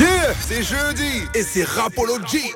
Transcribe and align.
Yeah, 0.00 0.34
c'est 0.40 0.64
jeudi 0.64 1.22
et 1.36 1.42
c'est 1.42 1.62
Rapology. 1.62 2.52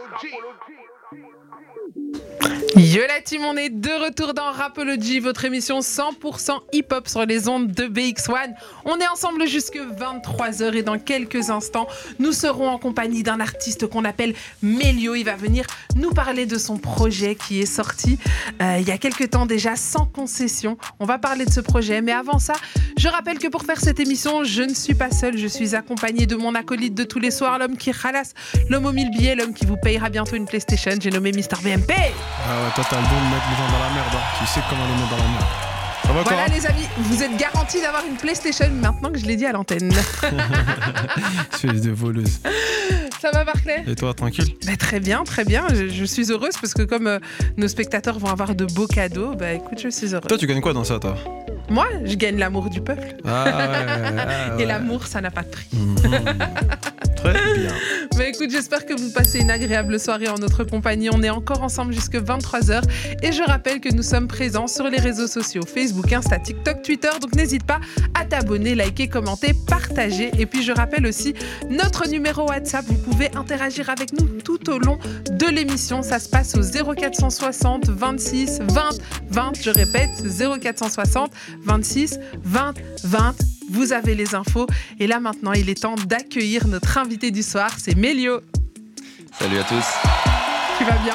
Yo 2.79 3.03
la 3.09 3.21
team, 3.21 3.43
on 3.45 3.57
est 3.57 3.71
de 3.71 3.91
retour 3.91 4.35
dans 4.35 4.53
Rapology, 4.53 5.19
votre 5.19 5.45
émission 5.45 5.81
100% 5.81 6.61
hip-hop 6.73 7.09
sur 7.09 7.27
les 7.27 7.49
ondes 7.49 7.73
de 7.73 7.87
BX1. 7.87 8.55
On 8.85 8.97
est 8.99 9.09
ensemble 9.09 9.49
jusque 9.49 9.77
23h 9.77 10.77
et 10.77 10.85
dans 10.85 10.97
quelques 10.97 11.51
instants, 11.51 11.89
nous 12.21 12.31
serons 12.31 12.69
en 12.69 12.79
compagnie 12.79 13.25
d'un 13.25 13.41
artiste 13.41 13.89
qu'on 13.89 14.05
appelle 14.05 14.33
Melio. 14.63 15.17
Il 15.17 15.25
va 15.25 15.35
venir 15.35 15.67
nous 15.97 16.11
parler 16.11 16.47
de 16.47 16.57
son 16.57 16.79
projet 16.79 17.35
qui 17.35 17.61
est 17.61 17.67
sorti 17.67 18.17
euh, 18.63 18.77
il 18.79 18.87
y 18.87 18.93
a 18.93 18.99
quelques 18.99 19.31
temps 19.31 19.47
déjà 19.47 19.75
sans 19.75 20.07
concession. 20.07 20.79
On 21.01 21.05
va 21.05 21.19
parler 21.19 21.47
de 21.47 21.51
ce 21.51 21.61
projet, 21.61 22.01
mais 22.01 22.13
avant 22.13 22.39
ça, 22.39 22.55
je 22.97 23.09
rappelle 23.09 23.41
que 23.41 23.49
pour 23.49 23.65
faire 23.65 23.81
cette 23.81 23.99
émission, 23.99 24.45
je 24.45 24.63
ne 24.63 24.75
suis 24.75 24.95
pas 24.95 25.11
seule, 25.11 25.37
je 25.37 25.49
suis 25.49 25.75
accompagnée 25.75 26.27
de 26.27 26.37
mon 26.37 26.55
acolyte 26.55 26.95
de 26.95 27.03
tous 27.03 27.19
les 27.19 27.33
soirs, 27.33 27.59
l'homme 27.59 27.77
qui 27.77 27.91
ralasse, 27.91 28.35
l'homme 28.69 28.87
aux 28.87 28.93
mille 28.93 29.11
billets, 29.11 29.35
l'homme 29.35 29.53
qui 29.53 29.67
vous 29.67 29.77
payera 29.77 30.11
bientôt 30.11 30.37
une 30.37 30.47
PlayStation. 30.47 30.93
J'ai 31.01 31.11
nommé 31.11 31.33
Mister 31.33 31.57
BMP. 31.63 31.93
Toi 32.75 32.85
t'as 32.89 32.97
le 32.97 33.03
don 33.03 33.09
de 33.09 33.35
mettre 33.35 33.47
les 33.51 33.57
gens 33.57 33.73
dans 33.73 33.79
la 33.85 33.91
merde. 33.95 34.15
hein. 34.15 34.37
Tu 34.41 34.47
sais 34.47 34.61
comment 34.69 34.85
les 34.87 34.95
mettre 34.95 35.11
dans 35.11 35.17
la 35.17 35.23
merde. 35.31 35.45
Ça 36.05 36.13
va 36.15 36.23
Voilà 36.23 36.47
les 36.49 36.65
amis, 36.67 36.89
vous 36.99 37.23
êtes 37.23 37.37
garantis 37.37 37.81
d'avoir 37.83 38.03
une 38.09 38.17
PlayStation 38.17 38.67
maintenant 38.81 39.11
que 39.11 39.19
je 39.19 39.27
l'ai 39.27 39.37
dit 39.37 39.45
à 39.47 39.53
l'antenne. 39.53 39.93
Espèce 41.53 41.83
de 41.83 41.91
voleuse. 41.91 42.41
Ça 43.21 43.31
va 43.33 43.45
Barclay? 43.45 43.83
Et 43.87 43.95
toi, 43.95 44.15
tranquille? 44.15 44.55
Bah, 44.67 44.77
Très 44.79 45.01
bien, 45.01 45.25
très 45.25 45.45
bien. 45.45 45.67
Je, 45.75 45.89
je 45.89 46.05
suis 46.05 46.31
heureuse 46.31 46.55
parce 46.61 46.73
que 46.73 46.83
comme 46.83 47.09
euh, 47.09 47.19
nos 47.57 47.69
spectateurs 47.69 48.19
vont 48.19 48.29
avoir 48.29 48.55
de 48.55 48.65
beaux 48.65 48.87
cadeaux, 48.87 49.35
bah 49.35 49.53
écoute, 49.53 49.81
je 49.83 49.89
suis 49.89 50.15
heureuse. 50.15 50.29
Toi, 50.29 50.39
tu 50.39 50.47
gagnes 50.47 50.61
quoi 50.61 50.73
dans 50.73 50.85
ça, 50.85 50.99
toi? 50.99 51.17
Moi, 51.69 51.87
je 52.05 52.15
gagne 52.15 52.39
l'amour 52.39 52.71
du 52.71 52.81
peuple. 52.81 53.17
Ah 53.27 53.45
ouais, 53.45 53.53
ouais. 54.57 54.63
Et 54.63 54.67
l'amour, 54.67 55.07
ça 55.07 55.21
n'a 55.21 55.31
pas 55.31 55.43
de 55.43 55.49
prix. 55.49 55.69
Mhm. 55.73 55.99
Mais 58.19 58.31
écoute, 58.31 58.51
j'espère 58.51 58.85
que 58.85 58.95
vous 58.95 59.13
passez 59.13 59.39
une 59.39 59.51
agréable 59.51 60.01
soirée 60.01 60.29
en 60.29 60.39
notre 60.39 60.65
compagnie. 60.65 61.09
On 61.09 61.23
est 61.23 61.31
encore 61.31 61.63
ensemble 61.63 61.93
jusque 61.93 62.17
23h. 62.17 62.83
Et 63.23 63.31
je 63.31 63.45
rappelle 63.45 63.81
que 63.81 63.95
nous 63.95 64.03
sommes 64.03 64.27
présents 64.27 64.67
sur 64.67 64.89
les 64.89 64.99
réseaux 64.99 65.29
sociaux 65.29 65.63
Facebook, 65.63 66.13
Insta, 66.13 66.41
TikTok, 66.41 66.83
Twitter. 66.83 67.11
Donc 67.21 67.37
n'hésite 67.37 67.63
pas 67.63 67.79
à 68.19 68.25
t'abonner, 68.25 68.75
liker, 68.75 69.07
commenter, 69.07 69.53
partager. 69.69 70.33
Et 70.37 70.47
puis 70.47 70.65
je 70.65 70.73
rappelle 70.73 71.07
aussi 71.07 71.33
notre 71.71 72.09
numéro 72.09 72.49
WhatsApp. 72.49 72.85
Vous 72.87 72.99
pouvez 72.99 73.31
interagir 73.37 73.89
avec 73.89 74.13
nous 74.13 74.27
tout 74.43 74.69
au 74.69 74.81
long 74.81 74.99
de 75.31 75.47
l'émission. 75.47 76.03
Ça 76.03 76.19
se 76.19 76.29
passe 76.29 76.57
au 76.57 76.95
0460 76.95 77.89
26 77.89 78.63
20 78.69 78.89
20. 79.31 79.53
Je 79.63 79.71
répète, 79.71 80.11
0460 80.25 81.31
26 81.63 82.19
20 82.43 82.75
20. 83.05 83.58
Vous 83.71 83.93
avez 83.93 84.15
les 84.15 84.35
infos. 84.35 84.67
Et 84.99 85.07
là 85.07 85.21
maintenant, 85.21 85.53
il 85.53 85.69
est 85.71 85.83
temps 85.83 85.95
d'accueillir 85.97 86.67
notre 86.67 86.99
invité 86.99 87.31
du 87.31 87.43
soir. 87.43 87.71
C'est 87.79 87.97
Mélio. 87.97 88.41
Salut 89.39 89.59
à 89.59 89.65
tous. 89.65 89.85
Tu 90.79 90.85
vas 90.85 90.97
bien? 91.05 91.15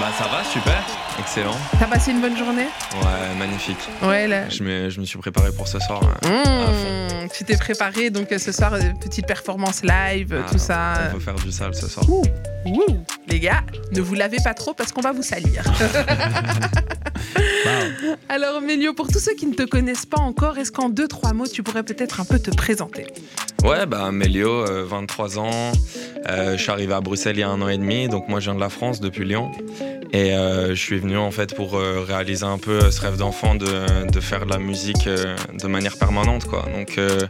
Bah 0.00 0.10
ça 0.18 0.24
va, 0.24 0.42
super, 0.42 0.82
excellent. 1.20 1.56
T'as 1.78 1.86
passé 1.86 2.10
une 2.10 2.20
bonne 2.20 2.36
journée? 2.36 2.66
Ouais, 2.94 3.34
magnifique. 3.38 3.78
Ouais, 4.02 4.26
là. 4.26 4.48
Je 4.48 4.62
me, 4.64 4.90
je 4.90 4.98
me 5.00 5.04
suis 5.04 5.18
préparé 5.18 5.52
pour 5.52 5.68
ce 5.68 5.78
soir. 5.78 6.00
hein. 6.24 7.22
Mmh, 7.24 7.28
tu 7.32 7.44
t'es 7.44 7.56
préparé, 7.56 8.10
donc 8.10 8.32
euh, 8.32 8.38
ce 8.38 8.50
soir, 8.50 8.74
euh, 8.74 8.80
petite 9.00 9.26
performance 9.26 9.82
live, 9.84 10.42
Ah, 10.44 10.50
tout 10.50 10.58
ça. 10.58 10.94
On 11.10 11.14
peut 11.14 11.20
faire 11.20 11.34
du 11.36 11.52
sale 11.52 11.74
ce 11.76 11.86
soir. 11.86 12.04
Ouh, 12.10 12.24
ouh. 12.66 13.04
Les 13.28 13.38
gars, 13.38 13.62
ne 13.92 14.00
vous 14.00 14.14
lavez 14.14 14.38
pas 14.42 14.52
trop 14.54 14.74
parce 14.74 14.90
qu'on 14.90 15.00
va 15.02 15.12
vous 15.12 15.22
salir. 15.22 15.62
Alors, 18.28 18.60
Mélio, 18.60 18.94
pour 18.94 19.08
tous 19.08 19.18
ceux 19.18 19.34
qui 19.34 19.46
ne 19.46 19.54
te 19.54 19.62
connaissent 19.62 20.06
pas 20.06 20.20
encore, 20.20 20.58
est-ce 20.58 20.72
qu'en 20.72 20.88
deux, 20.88 21.08
trois 21.08 21.32
mots, 21.32 21.46
tu 21.46 21.62
pourrais 21.62 21.82
peut-être 21.82 22.20
un 22.20 22.24
peu 22.24 22.38
te 22.38 22.50
présenter? 22.50 23.06
Ouais, 23.64 23.86
bah 23.86 24.12
Mélio, 24.12 24.50
euh, 24.50 24.84
23 24.86 25.38
ans. 25.38 25.72
Euh, 26.28 26.56
je 26.56 26.62
suis 26.62 26.70
arrivé 26.70 26.92
à 26.92 27.00
Bruxelles 27.00 27.36
il 27.36 27.40
y 27.40 27.42
a 27.42 27.48
un 27.48 27.62
an 27.62 27.68
et 27.68 27.78
demi, 27.78 28.08
donc 28.08 28.28
moi 28.28 28.38
je 28.40 28.44
viens 28.44 28.54
de 28.54 28.60
la 28.60 28.68
France 28.68 29.00
depuis 29.00 29.24
Lyon. 29.24 29.50
Et 30.12 30.32
euh, 30.32 30.68
je 30.76 30.80
suis 30.80 30.98
venu 30.98 31.16
en 31.16 31.30
fait 31.30 31.56
pour 31.56 31.74
euh, 31.74 32.04
réaliser 32.06 32.44
un 32.44 32.58
peu 32.58 32.90
ce 32.90 33.00
rêve 33.00 33.16
d'enfant 33.16 33.56
de, 33.56 33.66
faire 34.20 34.46
de 34.46 34.50
la 34.50 34.58
musique 34.58 35.08
euh, 35.08 35.34
de 35.60 35.66
manière 35.66 35.96
permanente. 35.96 36.44
Quoi. 36.44 36.66
Donc 36.72 36.98
euh, 36.98 37.20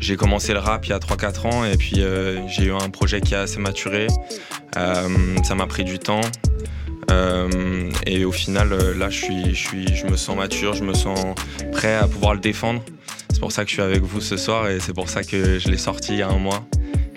j'ai 0.00 0.16
commencé 0.16 0.52
le 0.52 0.58
rap 0.58 0.84
il 0.86 0.90
y 0.90 0.92
a 0.92 0.98
3-4 0.98 1.46
ans 1.46 1.64
et 1.64 1.76
puis 1.76 2.02
euh, 2.02 2.40
j'ai 2.48 2.64
eu 2.64 2.72
un 2.72 2.90
projet 2.90 3.20
qui 3.20 3.34
a 3.34 3.42
assez 3.42 3.60
maturé. 3.60 4.08
Euh, 4.76 5.08
ça 5.44 5.54
m'a 5.54 5.66
pris 5.66 5.84
du 5.84 5.98
temps. 5.98 6.22
Euh, 7.12 7.90
et 8.06 8.24
au 8.24 8.32
final, 8.32 8.72
euh, 8.72 8.94
là, 8.94 9.10
je, 9.10 10.06
me 10.06 10.16
sens 10.16 10.36
mature, 10.36 10.74
je 10.74 10.82
me 10.82 10.94
sens 10.94 11.18
prêt 11.70 11.94
à 11.94 12.08
pouvoir 12.08 12.34
le 12.34 12.40
défendre. 12.40 12.82
C'est 13.30 13.40
pour 13.40 13.52
ça 13.52 13.64
que 13.64 13.70
je 13.70 13.74
suis 13.74 13.82
avec 13.82 14.02
vous 14.02 14.20
ce 14.20 14.36
soir 14.36 14.68
et 14.68 14.80
c'est 14.80 14.94
pour 14.94 15.08
ça 15.08 15.22
que 15.22 15.58
je 15.58 15.68
l'ai 15.68 15.78
sorti 15.78 16.12
il 16.12 16.18
y 16.18 16.22
a 16.22 16.28
un 16.28 16.38
mois. 16.38 16.64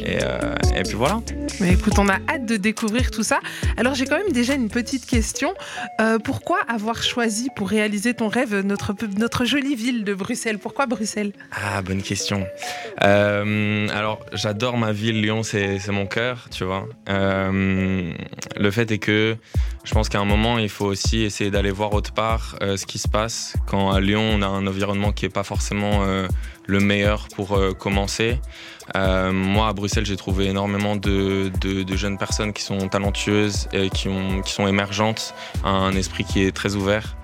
Et, 0.06 0.20
euh, 0.22 0.56
et 0.76 0.84
puis 0.84 0.94
voilà. 0.94 1.22
Mais 1.60 1.74
écoute, 1.74 1.94
on 1.98 2.08
a 2.08 2.18
hâte 2.30 2.46
de 2.46 2.58
découvrir 2.58 3.10
tout 3.10 3.24
ça. 3.24 3.40
Alors, 3.78 3.96
j'ai 3.96 4.06
quand 4.06 4.18
même 4.18 4.32
déjà 4.32 4.54
une 4.54 4.70
petite 4.70 5.06
question. 5.06 5.54
Euh, 6.00 6.20
pourquoi 6.20 6.60
avoir 6.68 7.02
choisi 7.02 7.50
pour 7.56 7.70
réaliser 7.70 8.14
ton 8.14 8.28
rêve 8.28 8.60
notre, 8.60 8.94
notre 9.18 9.46
jolie 9.46 9.76
ville 9.76 10.04
de 10.04 10.14
Bruxelles? 10.14 10.60
Pourquoi 10.60 10.86
Bruxelles? 10.86 11.34
Ah, 11.52 11.82
bonne 11.82 12.02
question. 12.02 12.46
Euh, 13.04 13.88
alors, 13.90 14.20
j'adore 14.34 14.78
ma 14.78 14.92
ville, 14.92 15.22
Lyon, 15.22 15.44
c'est 15.44 15.88
mon 15.90 16.06
cœur, 16.06 16.48
tu 16.52 16.64
vois. 16.64 16.88
Le 17.08 18.72
fait 18.72 18.92
est 18.92 19.00
que 19.00 19.36
je 19.84 19.94
pense 19.94 20.10
qu'à 20.10 20.20
un 20.20 20.26
moment, 20.26 20.60
il 20.60 20.70
faut 20.70 20.86
aussi 20.86 21.24
essayer 21.24 21.52
d'aller 21.52 21.72
voir 21.72 21.94
autre 21.94 22.14
part 22.14 22.58
ce 22.62 22.86
qui 22.86 23.00
se 23.00 23.08
passe. 23.08 23.56
Quand 23.66 23.92
à 23.92 24.00
Lyon, 24.00 24.22
on 24.22 24.42
a 24.42 24.48
un 24.48 24.68
environnement 24.68 25.12
qui 25.12 25.26
n'est 25.26 25.30
pas 25.30 25.44
forcément 25.44 26.04
le 26.68 26.80
meilleur 26.80 27.28
pour 27.36 27.60
commencer. 27.78 28.40
Euh, 28.96 29.32
moi, 29.32 29.68
à 29.68 29.74
Bruxelles, 29.74 30.06
j'ai 30.06 30.16
trouvé 30.16 30.48
énormément 30.48 30.96
de, 30.96 31.52
jeunes 31.96 32.18
personnes 32.18 32.54
qui 32.54 32.64
sont 32.64 32.88
talentueuses 32.88 33.68
et 33.74 33.90
qui, 33.90 34.08
ont, 34.08 34.42
qui 34.42 34.54
sont 34.54 34.68
émergentes, 34.68 35.34
un 35.64 35.92
esprit 35.96 36.24
qui 36.24 36.44
est 36.44 36.52
très 36.52 36.76
ouvert. 36.76 37.16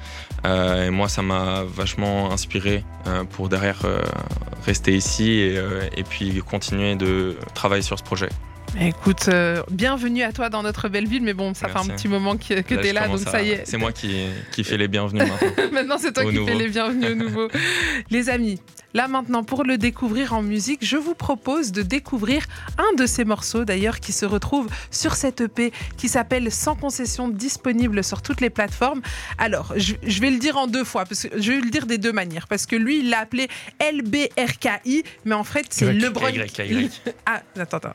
Euh, 0.45 0.87
et 0.87 0.89
moi, 0.89 1.07
ça 1.07 1.21
m'a 1.21 1.63
vachement 1.63 2.31
inspiré 2.31 2.83
euh, 3.07 3.23
pour 3.23 3.47
derrière 3.47 3.81
rester 4.65 4.95
ici 4.95 5.31
et, 5.31 5.59
et 5.95 6.03
puis 6.03 6.41
continuer 6.41 6.95
de 6.95 7.37
travailler 7.53 7.83
sur 7.83 7.97
ce 7.97 8.03
projet. 8.03 8.29
Écoute, 8.79 9.27
euh, 9.27 9.61
bienvenue 9.69 10.23
à 10.23 10.31
toi 10.31 10.49
dans 10.49 10.63
notre 10.63 10.87
belle 10.87 11.07
ville, 11.07 11.21
mais 11.23 11.33
bon, 11.33 11.53
ça 11.53 11.67
fait 11.67 11.77
un 11.77 11.85
petit 11.93 12.07
moment 12.07 12.37
que, 12.37 12.61
que 12.61 12.75
Là, 12.75 12.81
tu 12.81 12.87
es 12.87 12.93
là, 12.93 13.07
donc 13.07 13.27
à- 13.27 13.31
ça 13.31 13.41
y 13.43 13.49
est. 13.51 13.63
C'est 13.65 13.77
moi 13.77 13.91
qui, 13.91 14.15
qui 14.53 14.63
fais 14.63 14.77
les 14.77 14.87
bienvenus 14.87 15.23
maintenant. 15.27 15.63
Maintenant, 15.73 15.97
c'est 15.99 16.13
toi 16.13 16.23
Au 16.23 16.29
qui 16.29 16.35
nouveau. 16.35 16.47
fais 16.47 16.55
les 16.55 16.69
bienvenus 16.69 17.11
au 17.11 17.15
nouveau. 17.15 17.47
les 18.09 18.29
amis, 18.29 18.61
là 18.93 19.07
maintenant, 19.09 19.43
pour 19.43 19.65
le 19.65 19.77
découvrir 19.77 20.33
en 20.33 20.41
musique, 20.41 20.79
je 20.85 20.95
vous 20.95 21.15
propose 21.15 21.71
de 21.73 21.81
découvrir 21.81 22.45
un 22.77 22.95
de 22.95 23.05
ces 23.05 23.25
morceaux 23.25 23.65
d'ailleurs 23.65 23.99
qui 23.99 24.13
se 24.13 24.25
retrouve 24.25 24.67
sur 24.89 25.15
cette 25.15 25.41
EP 25.41 25.73
qui 25.97 26.07
s'appelle 26.07 26.49
Sans 26.51 26.75
concession, 26.75 27.27
disponible 27.27 28.03
sur 28.05 28.21
toutes 28.21 28.39
les 28.41 28.49
plateformes. 28.49 29.01
Alors, 29.37 29.73
je, 29.75 29.95
je 30.01 30.21
vais 30.21 30.31
le 30.31 30.39
dire 30.39 30.55
en 30.57 30.67
deux 30.67 30.85
fois, 30.85 31.03
parce 31.05 31.23
que 31.27 31.41
je 31.41 31.51
vais 31.51 31.59
le 31.59 31.69
dire 31.69 31.85
des 31.85 31.97
deux 31.97 32.13
manières, 32.13 32.47
parce 32.47 32.65
que 32.65 32.77
lui, 32.77 32.99
il 32.99 33.09
l'a 33.09 33.19
appelé 33.19 33.47
LBRKI, 33.81 35.03
mais 35.25 35.35
en 35.35 35.43
fait, 35.43 35.65
c'est 35.69 35.93
Y, 35.93 35.99
LeBron. 35.99 36.27
Ah, 37.25 37.41
attends, 37.59 37.77
attends. 37.77 37.93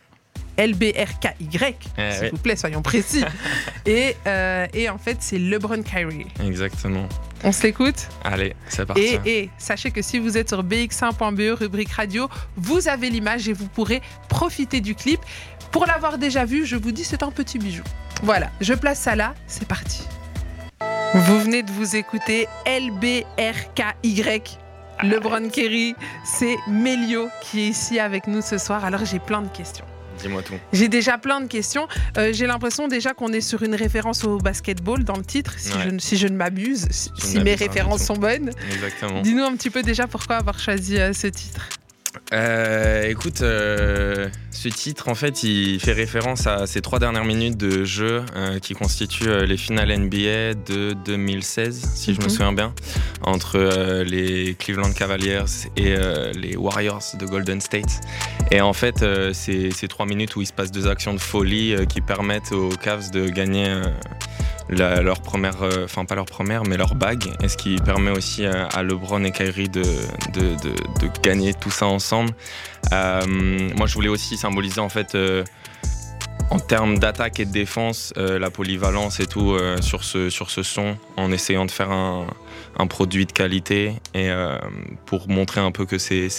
LBRKY, 0.58 1.74
Eh 1.98 2.12
s'il 2.12 2.22
oui. 2.24 2.28
vous 2.32 2.38
plaît, 2.38 2.56
soyons 2.56 2.82
précis. 2.82 3.24
et, 3.86 4.16
euh, 4.26 4.66
et 4.72 4.88
en 4.88 4.98
fait, 4.98 5.18
c'est 5.20 5.38
LeBron 5.38 5.82
Kyrie. 5.82 6.26
Exactement. 6.44 7.08
On 7.44 7.52
se 7.52 7.62
l'écoute? 7.64 8.08
Allez, 8.24 8.54
c'est 8.68 8.86
parti. 8.86 9.02
et, 9.02 9.20
et 9.38 9.50
sachez 9.58 9.90
que 9.90 10.02
si 10.02 10.18
vous 10.18 10.36
êtes 10.38 10.48
sur 10.48 10.64
bx1.be, 10.64 11.58
rubrique 11.58 11.92
radio, 11.92 12.28
vous 12.56 12.88
avez 12.88 13.10
l'image 13.10 13.48
et 13.48 13.52
vous 13.52 13.68
pourrez 13.68 14.00
profiter 14.28 14.80
du 14.80 14.94
clip. 14.94 15.20
Pour 15.70 15.84
l'avoir 15.86 16.16
déjà 16.18 16.44
vu, 16.44 16.64
je 16.64 16.76
vous 16.76 16.92
dis, 16.92 17.04
c'est 17.04 17.22
un 17.22 17.30
petit 17.30 17.58
bijou. 17.58 17.82
Voilà, 18.22 18.50
je 18.60 18.72
place 18.72 18.98
ça 19.00 19.14
là, 19.14 19.34
c'est 19.46 19.68
parti. 19.68 20.04
Vous 21.14 21.40
venez 21.40 21.62
de 21.62 21.70
vous 21.70 21.96
écouter 21.96 22.48
LBRKY. 22.66 24.42
LeBron 25.02 25.50
Kerry, 25.50 25.94
c'est 26.24 26.56
Melio 26.68 27.28
qui 27.42 27.60
est 27.60 27.68
ici 27.68 27.98
avec 27.98 28.26
nous 28.26 28.40
ce 28.40 28.56
soir. 28.56 28.84
Alors 28.84 29.04
j'ai 29.04 29.18
plein 29.18 29.42
de 29.42 29.48
questions. 29.48 29.84
Dis-moi 30.22 30.42
tout. 30.42 30.54
J'ai 30.72 30.88
déjà 30.88 31.18
plein 31.18 31.40
de 31.40 31.46
questions. 31.46 31.86
Euh, 32.16 32.32
J'ai 32.32 32.46
l'impression 32.46 32.88
déjà 32.88 33.12
qu'on 33.14 33.32
est 33.32 33.40
sur 33.40 33.62
une 33.62 33.74
référence 33.74 34.24
au 34.24 34.38
basketball 34.38 35.04
dans 35.04 35.16
le 35.16 35.24
titre, 35.24 35.54
si, 35.58 35.72
Ouais. 35.72 35.78
je, 35.84 35.88
ne- 35.90 35.98
si 35.98 36.16
je 36.16 36.26
ne 36.28 36.36
m'abuse, 36.36 36.86
si, 36.90 37.38
mes 37.40 37.54
références 37.54 38.02
sont 38.04 38.16
bonnes. 38.16 38.50
Exactement. 38.72 39.20
Dis-nous 39.22 39.44
un 39.44 39.54
petit 39.56 39.70
peu 39.70 39.82
déjà 39.82 40.06
pourquoi 40.06 40.36
avoir 40.36 40.58
choisi 40.58 40.98
euh, 40.98 41.12
ce 41.12 41.26
titre. 41.26 41.68
Euh, 42.32 43.02
écoute, 43.08 43.42
ce 44.56 44.68
titre, 44.68 45.08
en 45.08 45.14
fait, 45.14 45.42
il 45.42 45.78
fait 45.80 45.92
référence 45.92 46.46
à 46.46 46.66
ces 46.66 46.80
trois 46.80 46.98
dernières 46.98 47.24
minutes 47.24 47.58
de 47.58 47.84
jeu 47.84 48.24
euh, 48.34 48.58
qui 48.58 48.72
constituent 48.74 49.28
euh, 49.28 49.44
les 49.44 49.58
finales 49.58 49.94
NBA 49.94 50.54
de 50.66 50.94
2016, 51.04 51.90
si 51.94 52.14
je 52.14 52.20
me 52.20 52.24
Mhm. 52.24 52.30
souviens 52.30 52.52
bien, 52.52 52.74
entre 53.22 53.56
euh, 53.56 54.02
les 54.02 54.54
Cleveland 54.58 54.92
Cavaliers 54.92 55.44
et 55.76 55.94
euh, 55.94 56.32
les 56.32 56.56
Warriors 56.56 57.02
de 57.18 57.26
Golden 57.26 57.60
State. 57.60 58.00
Et 58.50 58.60
en 58.62 58.72
fait, 58.72 59.04
c'est 59.34 59.70
ces 59.72 59.88
trois 59.88 60.06
minutes 60.06 60.36
où 60.36 60.40
il 60.40 60.46
se 60.46 60.52
passe 60.52 60.70
deux 60.70 60.86
actions 60.88 61.12
de 61.12 61.18
folie 61.20 61.74
qui 61.88 62.00
permettent 62.00 62.52
aux 62.52 62.68
Cavs 62.70 63.10
de 63.10 63.28
gagner. 63.28 63.68
leur 64.68 65.20
première, 65.20 65.56
enfin 65.84 66.04
pas 66.04 66.14
leur 66.14 66.26
première, 66.26 66.64
mais 66.64 66.76
leur 66.76 66.94
bague, 66.94 67.24
et 67.42 67.48
ce 67.48 67.56
qui 67.56 67.76
permet 67.76 68.10
aussi 68.10 68.44
à 68.46 68.82
LeBron 68.82 69.22
et 69.24 69.32
Kyrie 69.32 69.68
de, 69.68 69.82
de, 70.32 71.10
gagner 71.22 71.54
tout 71.54 71.70
ça 71.70 71.86
ensemble. 71.86 72.30
moi, 72.92 73.86
je 73.86 73.94
voulais 73.94 74.08
aussi 74.08 74.36
symboliser 74.46 74.80
en 74.80 74.88
fait 74.88 75.16
en 76.50 76.58
termes 76.58 76.98
d'attaque 76.98 77.40
et 77.40 77.44
de 77.44 77.52
défense, 77.52 78.12
euh, 78.16 78.38
la 78.38 78.50
polyvalence 78.50 79.20
et 79.20 79.26
tout 79.26 79.52
euh, 79.52 79.80
sur, 79.82 80.04
ce, 80.04 80.30
sur 80.30 80.50
ce 80.50 80.62
son, 80.62 80.96
en 81.16 81.32
essayant 81.32 81.66
de 81.66 81.70
faire 81.70 81.90
un, 81.90 82.26
produit 82.88 83.26
de 83.26 83.32
qualité 83.32 83.94
et 84.14 84.30
euh, 84.30 84.56
pour 85.06 85.28
montrer 85.28 85.60
un 85.60 85.72
peu 85.72 85.86
que 85.86 85.98
c'est 85.98 86.30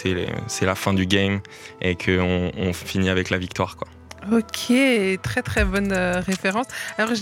la 0.62 0.76
fin 0.76 0.94
du 0.94 1.06
game 1.06 1.42
et 1.82 1.96
qu'on 1.96 2.52
on 2.56 2.74
finit 2.74 3.10
avec 3.10 3.30
la 3.30 3.38
victoire. 3.38 3.76
Quoi. 3.76 3.88
Ok, 4.32 4.74
très 5.22 5.42
très 5.42 5.64
bonne 5.64 5.94
référence. 5.94 6.68
Alors 6.98 7.14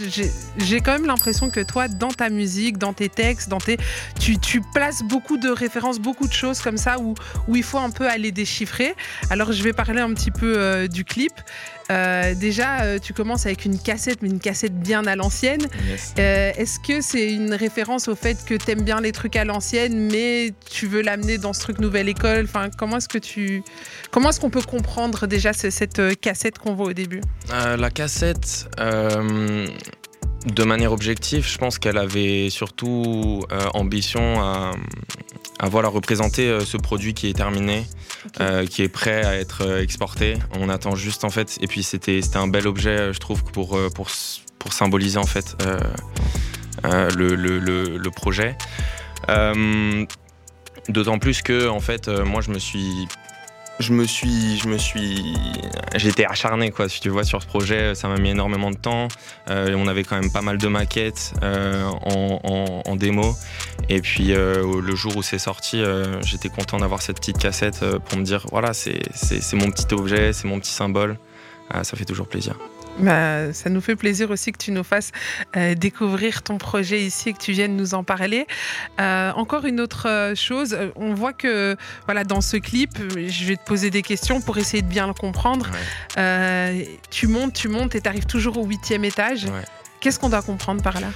j'ai 0.58 0.80
quand 0.82 0.94
même 0.94 1.06
l'impression 1.06 1.50
que 1.50 1.60
toi, 1.60 1.88
dans 1.88 2.12
ta 2.12 2.30
musique, 2.30 2.78
dans 2.78 2.94
tes 2.94 3.10
textes, 3.10 3.50
dans 3.50 3.60
tes, 3.60 3.78
tu, 4.20 4.62
places 4.74 5.04
beaucoup 5.04 5.38
de 5.38 5.50
références, 5.50 6.00
beaucoup 6.00 6.28
de 6.28 6.34
choses 6.34 6.62
comme 6.62 6.78
ça 6.78 7.00
où, 7.00 7.14
où 7.48 7.56
il 7.56 7.64
faut 7.64 7.78
un 7.78 7.92
peu 7.92 8.08
aller 8.10 8.32
déchiffrer. 8.32 8.96
Alors 9.30 9.52
je 9.52 9.62
vais 9.64 9.74
parler 9.74 10.02
un 10.02 10.14
petit 10.14 10.32
peu 10.32 10.88
du 10.88 11.06
clip. 11.06 11.34
Euh, 11.92 12.34
déjà, 12.34 12.82
euh, 12.82 13.00
tu 13.00 13.14
commences 13.14 13.46
avec 13.46 13.66
une 13.66 13.80
cassette, 13.80 14.22
mais 14.22 14.30
une 14.30 14.40
cassette 14.40 14.80
bien 14.80 15.06
à 15.06 15.16
l'ancienne. 15.16 15.68
Euh, 16.18 16.52
est-ce 16.58 16.80
que 16.80 17.02
c'est 17.02 17.32
une 17.32 17.54
référence 17.54 18.08
au 18.08 18.16
fait 18.16 18.44
que 18.46 18.56
tu 18.56 18.72
aimes 18.72 18.84
bien 18.84 19.02
les 19.02 19.12
trucs 19.12 19.36
à 19.36 19.46
l'ancienne, 19.46 20.10
mais 20.12 20.54
tu 20.70 20.88
veux 20.88 21.02
l'amener 21.02 21.38
dans 21.38 21.54
ce 21.54 21.60
truc 21.60 21.80
nouvelle 21.80 22.10
école? 22.10 22.46
Enfin, 22.46 22.70
comment 22.76 22.98
est-ce 22.98 23.10
que 23.10 23.18
tu, 23.18 23.64
comment 24.12 24.30
est-ce 24.30 24.40
qu'on 24.40 24.50
peut 24.50 24.62
comprendre 24.62 25.28
déjà 25.28 25.54
cette 25.54 26.20
cassette 26.20 26.58
qu'on 26.58 26.74
voit 26.74 26.88
au 26.88 26.94
début? 26.94 27.22
La 27.50 27.90
cassette. 27.90 28.68
De 30.46 30.64
manière 30.64 30.92
objective, 30.92 31.48
je 31.48 31.58
pense 31.58 31.80
qu'elle 31.80 31.98
avait 31.98 32.50
surtout 32.52 33.44
ambition 33.74 34.42
à, 34.42 34.72
à 35.60 35.70
voilà, 35.70 35.88
représenter 35.88 36.60
ce 36.64 36.78
produit 36.78 37.14
qui 37.14 37.30
est 37.30 37.34
terminé, 37.34 37.86
euh, 38.40 38.66
qui 38.66 38.82
est 38.82 38.90
prêt 38.90 39.24
à 39.24 39.36
être 39.36 39.66
euh, 39.66 39.82
exporté. 39.82 40.38
On 40.60 40.70
attend 40.70 40.96
juste 40.96 41.24
en 41.24 41.30
fait, 41.30 41.58
et 41.62 41.68
puis 41.68 41.84
c'était 41.84 42.22
un 42.36 42.48
bel 42.48 42.68
objet, 42.68 43.14
je 43.14 43.20
trouve, 43.20 43.44
pour, 43.44 43.78
euh, 43.78 43.90
pour, 43.90 44.10
pour 44.60 44.74
symboliser 44.74 45.18
en 45.18 45.26
fait 45.26 45.56
le, 46.84 47.36
le, 47.36 47.60
le, 47.60 48.12
projet. 48.12 48.58
D'autant 50.90 51.18
plus 51.18 51.42
que 51.42 51.68
en 51.68 51.80
fait, 51.80 52.10
moi 52.10 52.42
je 52.42 52.52
me 52.52 52.60
suis 52.60 53.08
je 53.80 53.94
me 53.94 54.06
suis, 54.06 54.58
je 54.58 54.68
me 54.68 54.78
suis, 54.78 55.34
été 55.94 56.26
acharné 56.26 56.72
quoi. 56.72 56.88
Si 56.90 57.02
tu 57.02 57.10
vois 57.10 57.24
sur 57.24 57.42
ce 57.42 57.48
projet, 57.48 57.96
ça 57.96 58.08
m'a 58.08 58.18
mis 58.18 58.30
énormément 58.30 58.72
de 58.72 58.78
temps. 58.78 59.08
Euh, 59.50 59.76
on 59.76 59.88
avait 59.88 60.04
quand 60.04 60.20
même 60.20 60.32
pas 60.32 60.42
mal 60.42 60.58
de 60.58 60.68
maquettes 60.68 61.34
euh, 61.44 61.90
en, 62.06 62.96
démo. 62.96 63.36
Et 63.90 64.02
puis 64.02 64.34
euh, 64.34 64.82
le 64.82 64.96
jour 64.96 65.18
où 65.18 65.24
c'est 65.24 65.40
sorti, 65.40 65.84
j'étais 66.22 66.50
content 66.50 66.78
d'avoir 66.78 67.02
cette 67.02 67.18
petite 67.18 67.38
cassette 67.38 67.84
pour 68.06 68.18
me 68.18 68.24
dire 68.24 68.46
voilà, 68.52 68.74
c'est 68.74 69.54
mon 69.54 69.70
petit 69.72 69.94
objet, 69.94 70.34
c'est 70.34 70.48
mon 70.48 70.60
petit 70.60 70.72
symbole. 70.72 71.18
ça 71.84 71.98
fait 71.98 72.06
toujours 72.06 72.28
plaisir. 72.28 72.56
Bah, 73.00 73.54
ça 73.54 73.70
nous 73.70 73.82
fait 73.82 73.96
plaisir 73.96 74.32
aussi 74.32 74.52
que 74.52 74.58
tu 74.58 74.72
nous 74.72 74.84
fasses 74.84 75.12
euh, 75.58 75.76
découvrir 75.76 76.44
ton 76.44 76.58
projet 76.58 77.02
ici 77.02 77.30
et 77.30 77.34
que 77.34 77.40
tu 77.40 77.52
viennes 77.52 77.76
nous 77.76 77.94
en 77.94 78.04
parler. 78.04 78.48
Euh, 79.00 79.32
encore 79.34 79.66
une 79.66 79.82
autre 79.82 80.08
euh, 80.08 80.36
chose, 80.36 80.78
on 80.96 81.14
voit 81.14 81.34
que 81.34 81.76
voilà, 82.06 82.24
dans 82.24 82.42
ce 82.42 82.58
clip, 82.58 82.92
je 83.16 83.46
vais 83.46 83.58
te 83.58 83.66
poser 83.66 83.90
des 83.90 84.02
questions 84.02 84.42
pour 84.42 84.58
essayer 84.58 84.82
de 84.82 84.88
bien 84.88 85.08
le 85.08 85.14
comprendre. 85.14 85.70
tu 87.10 87.28
montes, 87.28 87.54
tu 87.54 87.68
montes 87.68 87.96
et 87.96 88.02
tu 88.02 88.08
arrives 88.08 88.26
toujours 88.26 88.58
au 88.58 88.66
huitième 88.66 89.04
étage. 89.04 89.48
Qu'est-ce 90.00 90.20
qu'on 90.20 90.30
doit 90.30 90.42
comprendre 90.42 90.82
par 90.82 91.00
là? 91.00 91.08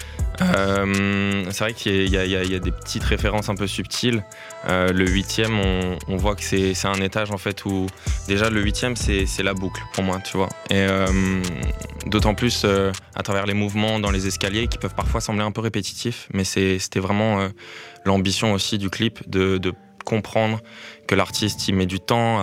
Euh, 0.41 1.45
C'est 1.51 1.63
vrai 1.63 1.73
qu'il 1.73 2.09
y, 2.09 2.17
a 2.17 2.59
des 2.59 2.71
petites 2.71 3.03
références 3.03 3.49
un 3.49 3.55
peu 3.55 3.67
subtiles. 3.67 4.23
Euh, 4.67 4.91
le 4.91 5.07
huitième, 5.07 5.59
on, 6.07 6.17
voit 6.17 6.35
que 6.35 6.43
c'est 6.43 6.85
un 6.85 7.01
étage 7.01 7.31
en 7.31 7.37
fait 7.37 7.65
où 7.65 7.87
déjà 8.27 8.49
le 8.49 8.61
huitième 8.61 8.95
c'est 8.95 9.43
la 9.43 9.53
boucle 9.53 9.81
pour 9.93 10.03
moi, 10.03 10.19
tu 10.19 10.37
vois. 10.37 10.49
Et 10.69 10.77
euh, 10.77 11.41
d'autant 12.05 12.35
plus 12.35 12.65
à 13.15 13.23
travers 13.23 13.45
les 13.45 13.53
mouvements 13.53 13.99
dans 13.99 14.11
les 14.11 14.27
escaliers 14.27 14.67
qui 14.67 14.77
peuvent 14.77 14.95
parfois 14.95 15.21
sembler 15.21 15.43
un 15.43 15.51
peu 15.51 15.61
répétitifs, 15.61 16.27
mais 16.33 16.43
c'était 16.43 16.99
vraiment 16.99 17.49
l'ambition 18.05 18.53
aussi 18.53 18.77
du 18.77 18.89
clip 18.89 19.29
de, 19.29 19.73
comprendre 20.05 20.59
que 21.07 21.13
l'artiste 21.13 21.67
il 21.67 21.75
met 21.75 21.85
du 21.85 21.99
temps 21.99 22.39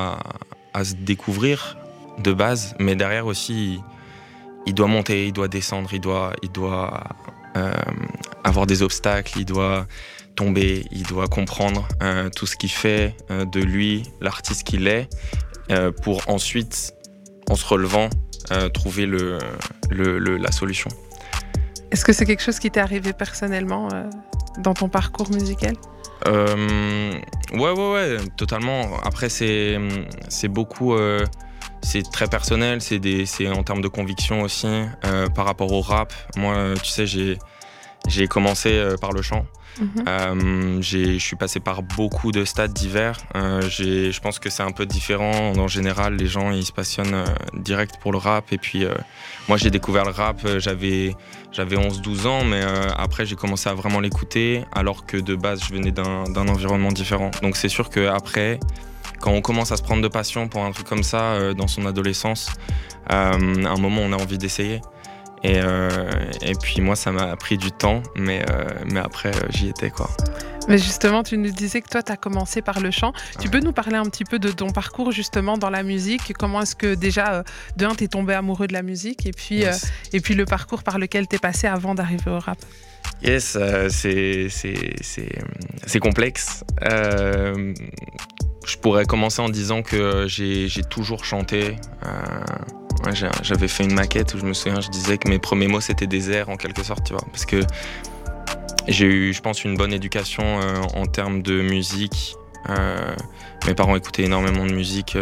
à, 0.73 0.85
se 0.85 0.95
découvrir 0.95 1.77
de 2.23 2.33
base, 2.33 2.77
mais 2.79 2.95
derrière 2.95 3.27
aussi 3.27 3.81
il 4.67 4.75
doit 4.75 4.89
monter, 4.89 5.27
il 5.27 5.33
doit 5.33 5.49
descendre, 5.49 5.91
il 5.93 6.01
doit, 6.01 6.33
il 6.43 6.51
doit 6.51 7.05
avoir 8.45 8.67
des 8.67 8.83
obstacles, 8.83 9.39
il 9.39 9.45
doit 9.45 9.87
tomber, 10.35 10.85
il 10.91 11.03
doit 11.05 11.29
comprendre 11.29 11.89
euh, 12.03 12.29
tout 12.29 12.47
ce 12.47 12.57
qui 12.57 12.69
fait 12.69 13.17
euh, 13.31 13.45
de 13.47 13.61
lui 13.61 14.03
l'artiste 14.21 14.65
qu'il 14.65 14.87
est, 14.87 15.09
pour 16.03 16.29
ensuite, 16.29 16.95
en 17.51 17.57
se 17.57 17.67
relevant, 17.67 18.09
trouver 18.73 19.07
le, 19.07 19.39
le, 19.91 20.37
la 20.37 20.53
solution. 20.53 20.91
Est-ce 21.91 22.05
que 22.05 22.13
c'est 22.13 22.25
quelque 22.25 22.43
chose 22.43 22.59
qui 22.61 22.71
t'est 22.71 22.81
arrivé 22.81 23.13
personnellement 23.13 23.89
dans 24.59 24.75
ton 24.75 24.89
parcours 24.89 25.31
musical? 25.31 25.75
Ouais, 26.27 27.21
ouais, 27.53 27.93
ouais, 27.93 28.19
totalement. 28.37 29.01
Après, 29.03 29.29
c'est 29.29 29.79
beaucoup 30.49 30.95
c'est 31.87 32.03
très 32.03 32.27
personnel, 32.27 32.81
c'est 32.81 33.49
en 33.49 33.63
termes 33.63 33.81
de 33.81 33.89
conviction 33.89 34.43
aussi. 34.43 34.67
Euh, 34.67 35.29
par 35.29 35.47
rapport 35.47 35.73
au 35.73 35.81
rap, 35.81 36.13
moi, 36.37 36.75
tu 36.83 36.91
sais, 36.91 37.07
j'ai 37.07 38.27
commencé 38.27 38.73
euh, 38.73 38.97
par 38.97 39.13
le 39.13 39.23
chant. 39.23 39.47
Mhm. 39.81 40.05
Euh, 40.09 40.79
je 40.81 41.19
suis 41.19 41.37
passé 41.37 41.61
par 41.61 41.83
beaucoup 41.83 42.33
de 42.33 42.45
stades 42.45 42.73
divers. 42.73 43.19
je 43.35 44.21
pense 44.21 44.39
que 44.39 44.51
c'est 44.51 44.65
un 44.65 44.73
peu 44.73 44.85
différent. 44.85 45.53
En 45.57 45.69
général, 45.69 46.17
les 46.17 46.27
gens 46.27 46.51
ils 46.51 46.65
se 46.65 46.73
passionnent 46.73 47.25
direct 47.55 47.97
pour 48.01 48.11
le 48.11 48.19
rap. 48.19 48.53
Et 48.53 48.59
puis, 48.59 48.85
moi, 49.49 49.57
j'ai 49.57 49.71
découvert 49.71 50.05
le 50.05 50.13
rap, 50.13 50.41
j'avais 50.59 51.15
11-12 51.55 52.27
ans, 52.27 52.43
mais 52.43 52.63
après, 52.97 53.27
j'ai 53.27 53.37
commencé 53.37 53.69
à 53.69 53.75
vraiment 53.75 54.01
l'écouter, 54.01 54.65
alors 54.73 55.07
que 55.07 55.19
de 55.19 55.37
base, 55.37 55.63
je 55.63 55.73
venais 55.73 55.93
d'un 55.93 56.49
environnement 56.49 56.91
différent. 56.91 57.31
Donc, 57.43 57.57
c'est 57.57 57.69
sûr 57.69 57.91
qu'après, 57.91 58.59
quand 59.21 59.33
on 59.33 59.41
commence 59.41 59.73
à 59.73 59.77
se 59.77 59.83
prendre 59.83 60.03
de 60.03 60.09
passion 60.09 60.49
pour 60.49 60.65
un 60.65 60.73
truc 60.73 60.87
comme 60.87 61.03
ça 61.03 61.33
euh, 61.33 61.55
dans 61.55 61.67
son 61.67 61.87
adolescence, 61.87 62.51
euh, 63.13 63.65
à 63.65 63.71
un 63.71 63.77
moment 63.77 64.03
on 64.03 64.13
a 64.13 64.17
envie 64.17 64.39
d'essayer. 64.39 64.81
Et, 65.43 65.61
euh, 65.63 65.91
et, 66.43 66.55
puis 66.55 66.81
moi 66.81 66.97
ça 66.97 67.13
m'a 67.13 67.37
pris 67.37 67.59
du 67.59 67.71
temps, 67.71 68.03
mais, 68.17 68.45
mais 68.91 69.01
après 69.01 69.31
j'y 69.51 69.69
étais 69.69 69.91
quoi. 69.91 70.09
Mais 70.69 70.79
justement, 70.79 71.23
tu 71.23 71.39
nous 71.39 71.53
disais 71.53 71.81
que 71.81 71.89
toi, 71.89 72.03
tu 72.03 72.11
as 72.11 72.17
commencé 72.17 72.61
par 72.61 72.81
le 72.81 72.91
chant. 72.91 73.13
Tu 73.41 73.49
peux 73.49 73.61
nous 73.61 73.71
parler 73.71 73.95
un 73.95 74.07
petit 74.07 74.25
peu 74.25 74.41
de 74.41 74.51
ton 74.51 74.71
parcours 74.71 75.13
justement 75.13 75.57
dans 75.57 75.71
la 75.71 75.85
musique? 75.85 76.33
Comment 76.37 76.63
est-ce 76.63 76.75
que 76.75 76.97
déjà, 76.97 77.45
de 77.77 77.87
un, 77.87 77.95
tu 77.95 78.03
es 78.03 78.09
tombé 78.09 78.35
amoureux 78.35 78.67
de 78.67 78.73
la 78.73 78.83
musique 78.83 79.27
et 79.27 79.31
puis, 79.31 79.63
et 80.13 80.21
puis 80.21 80.35
le 80.35 80.45
parcours 80.45 80.83
par 80.83 80.99
lequel 80.99 81.29
tu 81.29 81.37
es 81.37 81.39
passé 81.39 81.69
avant 81.69 81.95
d'arriver 81.95 82.33
au 82.33 82.41
rap? 82.41 82.59
Yes, 83.23 83.57
c'est 83.91 84.51
complexe 86.01 86.65
je 88.67 88.77
pourrais 88.77 89.07
commencer 89.07 89.41
en 89.41 89.49
disant 89.49 89.83
que 89.83 90.27
j'ai 90.29 90.69
toujours 90.91 91.25
chanté. 91.25 91.77
Euh, 92.05 93.13
j'avais 93.43 93.69
fait 93.69 93.85
une 93.85 93.95
maquette 93.95 94.35
où 94.35 94.39
je 94.39 94.45
me 94.45 94.53
souviens, 94.53 94.81
je 94.81 94.89
disais 94.89 95.17
que 95.17 95.29
mes 95.29 95.39
premiers 95.39 95.69
mots 95.69 95.81
c'était 95.81 96.09
des 96.09 96.31
airs 96.31 96.49
en 96.49 96.57
quelque 96.57 96.83
sorte, 96.83 97.05
tu 97.05 97.13
vois. 97.13 97.23
Parce 97.31 97.47
que 97.47 97.61
j'ai 98.89 99.07
eu, 99.07 99.33
je 99.33 99.41
pense, 99.41 99.65
une 99.65 99.77
bonne 99.77 99.93
éducation 99.93 100.43
euh, 100.61 100.83
en 100.95 101.07
termes 101.07 101.43
de 101.43 101.61
musique. 101.63 102.35
Euh, 102.69 103.15
mes 103.67 103.75
parents 103.75 103.95
écoutaient 103.95 104.25
énormément 104.25 104.67
de 104.67 104.73
musique, 104.73 105.17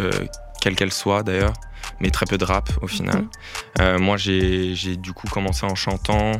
quelle 0.61 0.75
qu'elle 0.75 0.93
soit 0.93 1.21
d'ailleurs, 1.21 1.53
mais 1.99 2.09
très 2.09 2.25
peu 2.25 2.37
de 2.37 2.45
rap 2.45 2.69
au 2.81 2.87
final. 2.87 3.27
Mhm. 3.79 3.97
moi, 3.97 4.17
j'ai 4.17 4.95
du 4.97 5.13
coup 5.13 5.27
commencé 5.27 5.65
en 5.65 5.75
chantant. 5.75 6.31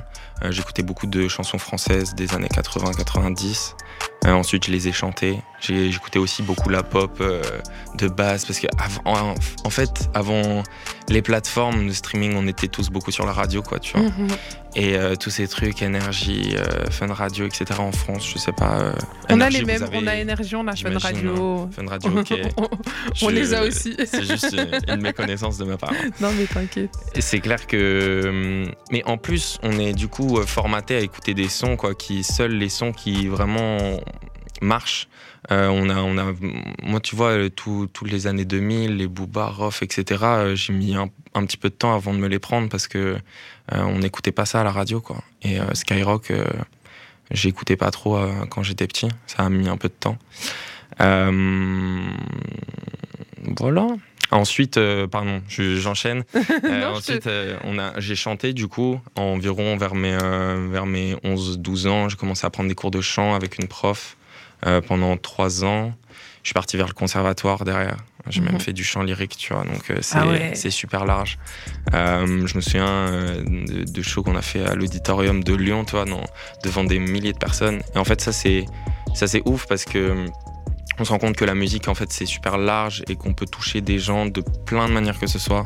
J'écoutais 0.50 0.84
beaucoup 0.84 1.08
de 1.08 1.28
chansons 1.28 1.58
françaises 1.58 2.14
des 2.16 2.34
années 2.34 2.50
80-90. 2.50 3.76
Euh, 4.26 4.32
ensuite, 4.32 4.66
je 4.66 4.72
les 4.72 4.88
ai 4.88 4.92
chantés. 4.92 5.40
J'écoutais 5.60 6.20
aussi 6.20 6.42
beaucoup 6.42 6.70
la 6.70 6.84
pop 6.84 7.18
euh, 7.22 7.42
de 7.96 8.08
base 8.08 8.46
parce 8.46 8.60
que 8.60 8.68
en, 9.06 9.70
fait, 9.70 10.10
avant 10.14 10.64
les 11.10 11.22
plateformes 11.22 11.88
de 11.88 11.94
streaming, 11.94 12.34
on 12.36 12.48
était 12.48 12.68
tous 12.68 12.90
beaucoup 12.90 13.12
sur 13.12 13.26
la 13.26 13.34
radio, 13.34 13.62
quoi, 13.62 13.80
tu 13.80 13.98
vois. 13.98 14.10
Mhm. 14.10 14.28
Et 14.78 14.96
euh, 14.96 15.16
tous 15.16 15.30
ces 15.30 15.48
trucs, 15.48 15.82
énergie, 15.82 16.56
Fun 16.90 17.14
Radio, 17.14 17.46
etc. 17.46 17.80
en 17.80 17.92
France, 17.92 18.30
je 18.34 18.40
sais 18.40 18.52
pas. 18.52 18.94
on 19.30 19.40
a 19.40 19.50
les 19.50 19.64
mêmes, 19.64 19.88
on 19.94 20.08
a 20.08 20.16
énergie, 20.16 20.56
on 20.56 20.68
a 20.68 20.76
Fun 20.76 20.98
Radio. 20.98 21.60
Hein. 21.60 21.70
Fun 21.72 21.88
Radio, 21.88 22.20
ok. 22.20 22.34
on 23.22 23.30
les 23.30 23.54
a 23.54 23.64
aussi. 23.64 23.96
C'est 24.06 24.24
juste 24.24 24.56
une, 24.88 25.02
méconnaissance 25.26 25.58
de 25.58 25.66
ma 25.66 25.78
part. 25.78 25.94
Non, 26.22 26.32
mais 26.38 26.46
t'inquiète. 26.46 26.92
C'est 27.20 27.40
clair 27.40 27.68
que. 27.68 28.66
Mais 28.92 29.04
en 29.06 29.18
plus, 29.18 29.60
on 29.64 29.80
est 29.80 29.94
du 29.94 30.08
coup 30.08 30.42
formaté 30.44 30.96
à 30.96 31.00
écouter 31.00 31.34
des 31.34 31.50
sons, 31.50 31.76
quoi, 31.76 31.94
qui 31.94 32.24
seuls 32.24 32.54
les 32.54 32.70
sons 32.70 32.92
qui 32.92 33.28
vraiment 33.28 34.00
marche. 34.62 35.08
Euh, 35.52 35.68
on 35.68 35.90
a, 35.90 35.98
on 35.98 36.18
a, 36.18 36.34
moi, 36.84 37.00
tu 37.00 37.16
vois, 37.16 37.32
euh, 37.32 37.50
tous 37.50 37.88
les 38.06 38.28
années 38.28 38.46
2000, 38.46 38.98
les 38.98 39.08
Booba, 39.08 39.48
Rof, 39.48 39.84
etc., 39.84 40.24
euh, 40.24 40.56
j'ai 40.56 40.74
mis 40.74 40.96
un, 40.96 41.10
un, 41.34 41.46
petit 41.46 41.58
peu 41.58 41.70
de 41.70 41.76
temps 41.76 41.94
avant 41.94 42.14
de 42.14 42.20
me 42.20 42.28
les 42.28 42.40
prendre 42.40 42.70
parce 42.70 42.88
que 42.88 43.18
on 43.72 44.00
n'écoutait 44.00 44.32
pas 44.32 44.46
ça 44.46 44.62
à 44.62 44.64
la 44.64 44.72
radio, 44.72 45.02
quoi. 45.02 45.18
Et 45.42 45.58
Skyrock, 45.74 46.32
j'écoutais 47.32 47.76
pas 47.76 47.90
trop 47.90 48.20
quand 48.52 48.62
j'étais 48.62 48.86
petit. 48.86 49.08
Ça 49.26 49.42
a 49.44 49.50
mis 49.50 49.68
un 49.68 49.78
peu 49.78 49.88
de 49.88 49.94
temps. 49.94 50.20
voilà. 53.58 53.88
Ensuite, 54.32 54.80
pardon, 55.12 55.42
j'enchaîne. 55.48 56.24
ensuite, 56.86 57.30
on 57.64 57.78
a, 57.78 58.00
j'ai 58.00 58.16
chanté 58.16 58.54
du 58.54 58.68
coup 58.68 59.00
environ 59.16 59.78
vers 59.78 59.96
mes, 59.96 60.18
vers 60.72 60.86
mes 60.86 61.16
11-12 61.16 61.88
ans. 61.88 62.10
J'ai 62.10 62.18
commencé 62.18 62.46
à 62.46 62.50
prendre 62.50 62.70
des 62.70 62.76
cours 62.76 62.92
de 62.92 63.02
chant 63.02 63.36
avec 63.36 63.60
une 63.60 63.68
prof. 63.68 64.18
Euh, 64.66 64.82
pendant 64.82 65.16
trois 65.18 65.64
ans. 65.64 65.94
Je 66.42 66.50
suis 66.50 66.54
parti 66.54 66.76
vers 66.78 66.88
le 66.88 66.94
conservatoire 66.94 67.66
derrière. 67.66 67.98
J'ai 68.30 68.42
même 68.42 68.54
mhm. 68.54 68.60
fait 68.60 68.74
du 68.74 68.84
chant 68.84 69.04
lyrique, 69.04 69.38
tu 69.38 69.54
vois, 69.54 69.64
donc 69.64 69.92
euh, 69.92 70.00
ah 70.14 70.26
c'est 70.54 70.72
super 70.72 71.06
large. 71.06 71.38
Euh, 71.94 72.48
je 72.48 72.56
me 72.56 72.62
souviens 72.62 73.44
de, 73.46 74.02
shows 74.02 74.24
qu'on 74.24 74.36
a 74.36 74.42
fait 74.42 74.66
à 74.66 74.74
l'auditorium 74.74 75.44
de 75.44 75.54
Lyon, 75.54 75.86
tu 75.86 75.92
vois, 75.92 76.06
devant 76.64 76.84
des 76.84 76.98
milliers 76.98 77.34
de 77.34 77.38
personnes. 77.38 77.82
Et 77.94 78.00
en 78.00 78.06
fait, 78.06 78.22
ça 78.22 78.32
c'est 78.32 78.66
ça 79.14 79.28
c'est 79.28 79.44
ouf 79.46 79.68
parce 79.68 79.86
que 79.86 80.26
on 81.00 81.06
se 81.06 81.12
rend 81.12 81.20
compte 81.20 81.36
que 81.36 81.46
la 81.46 81.56
musique, 81.56 81.88
en 81.88 81.96
fait, 81.96 82.12
c'est 82.12 82.26
super 82.26 82.58
large 82.58 83.04
et 83.10 83.16
qu'on 83.16 83.34
peut 83.34 83.46
toucher 83.46 83.82
des 83.82 84.00
gens 84.00 84.26
de 84.26 84.42
plein 84.66 84.88
de 84.88 84.94
manières 84.94 85.20
que 85.20 85.28
ce 85.28 85.40
soit. 85.40 85.66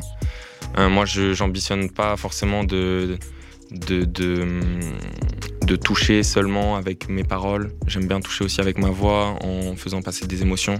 moi, 0.76 1.04
je 1.04 1.34
j'ambitionne 1.34 1.90
pas 1.90 2.16
forcément 2.16 2.64
de 2.64 3.18
toucher 5.76 6.22
seulement 6.22 6.76
avec 6.76 7.08
mes 7.08 7.24
paroles. 7.24 7.72
J'aime 7.86 8.06
bien 8.06 8.20
toucher 8.20 8.44
aussi 8.44 8.60
avec 8.60 8.78
ma 8.78 8.90
voix 8.90 9.36
en 9.42 9.76
faisant 9.76 10.02
passer 10.02 10.26
des 10.26 10.42
émotions. 10.42 10.78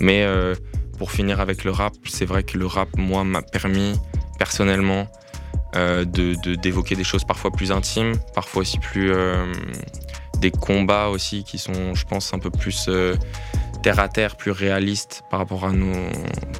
Mais 0.00 0.22
euh, 0.22 0.54
pour 0.98 1.10
finir 1.10 1.40
avec 1.40 1.64
le 1.64 1.70
rap, 1.70 1.94
c'est 2.04 2.24
vrai 2.24 2.42
que 2.42 2.58
le 2.58 2.66
rap, 2.66 2.88
moi, 2.96 3.24
m'a 3.24 3.42
permis 3.42 3.94
personnellement 4.38 5.06
euh, 5.76 6.04
de 6.04 6.34
d'évoquer 6.56 6.96
des 6.96 7.04
choses 7.04 7.24
parfois 7.24 7.50
plus 7.50 7.72
intimes, 7.72 8.14
parfois 8.34 8.62
aussi 8.62 8.78
plus 8.78 9.10
euh, 9.12 9.52
des 10.38 10.50
combats 10.50 11.08
aussi 11.08 11.44
qui 11.44 11.58
sont, 11.58 11.94
je 11.94 12.04
pense, 12.04 12.32
un 12.34 12.38
peu 12.38 12.50
plus 12.50 12.88
terre 13.82 13.98
à 13.98 14.08
terre, 14.08 14.36
plus 14.36 14.50
réalistes 14.50 15.22
par 15.30 15.40
rapport 15.40 15.64
à 15.64 15.72
nous, 15.72 15.94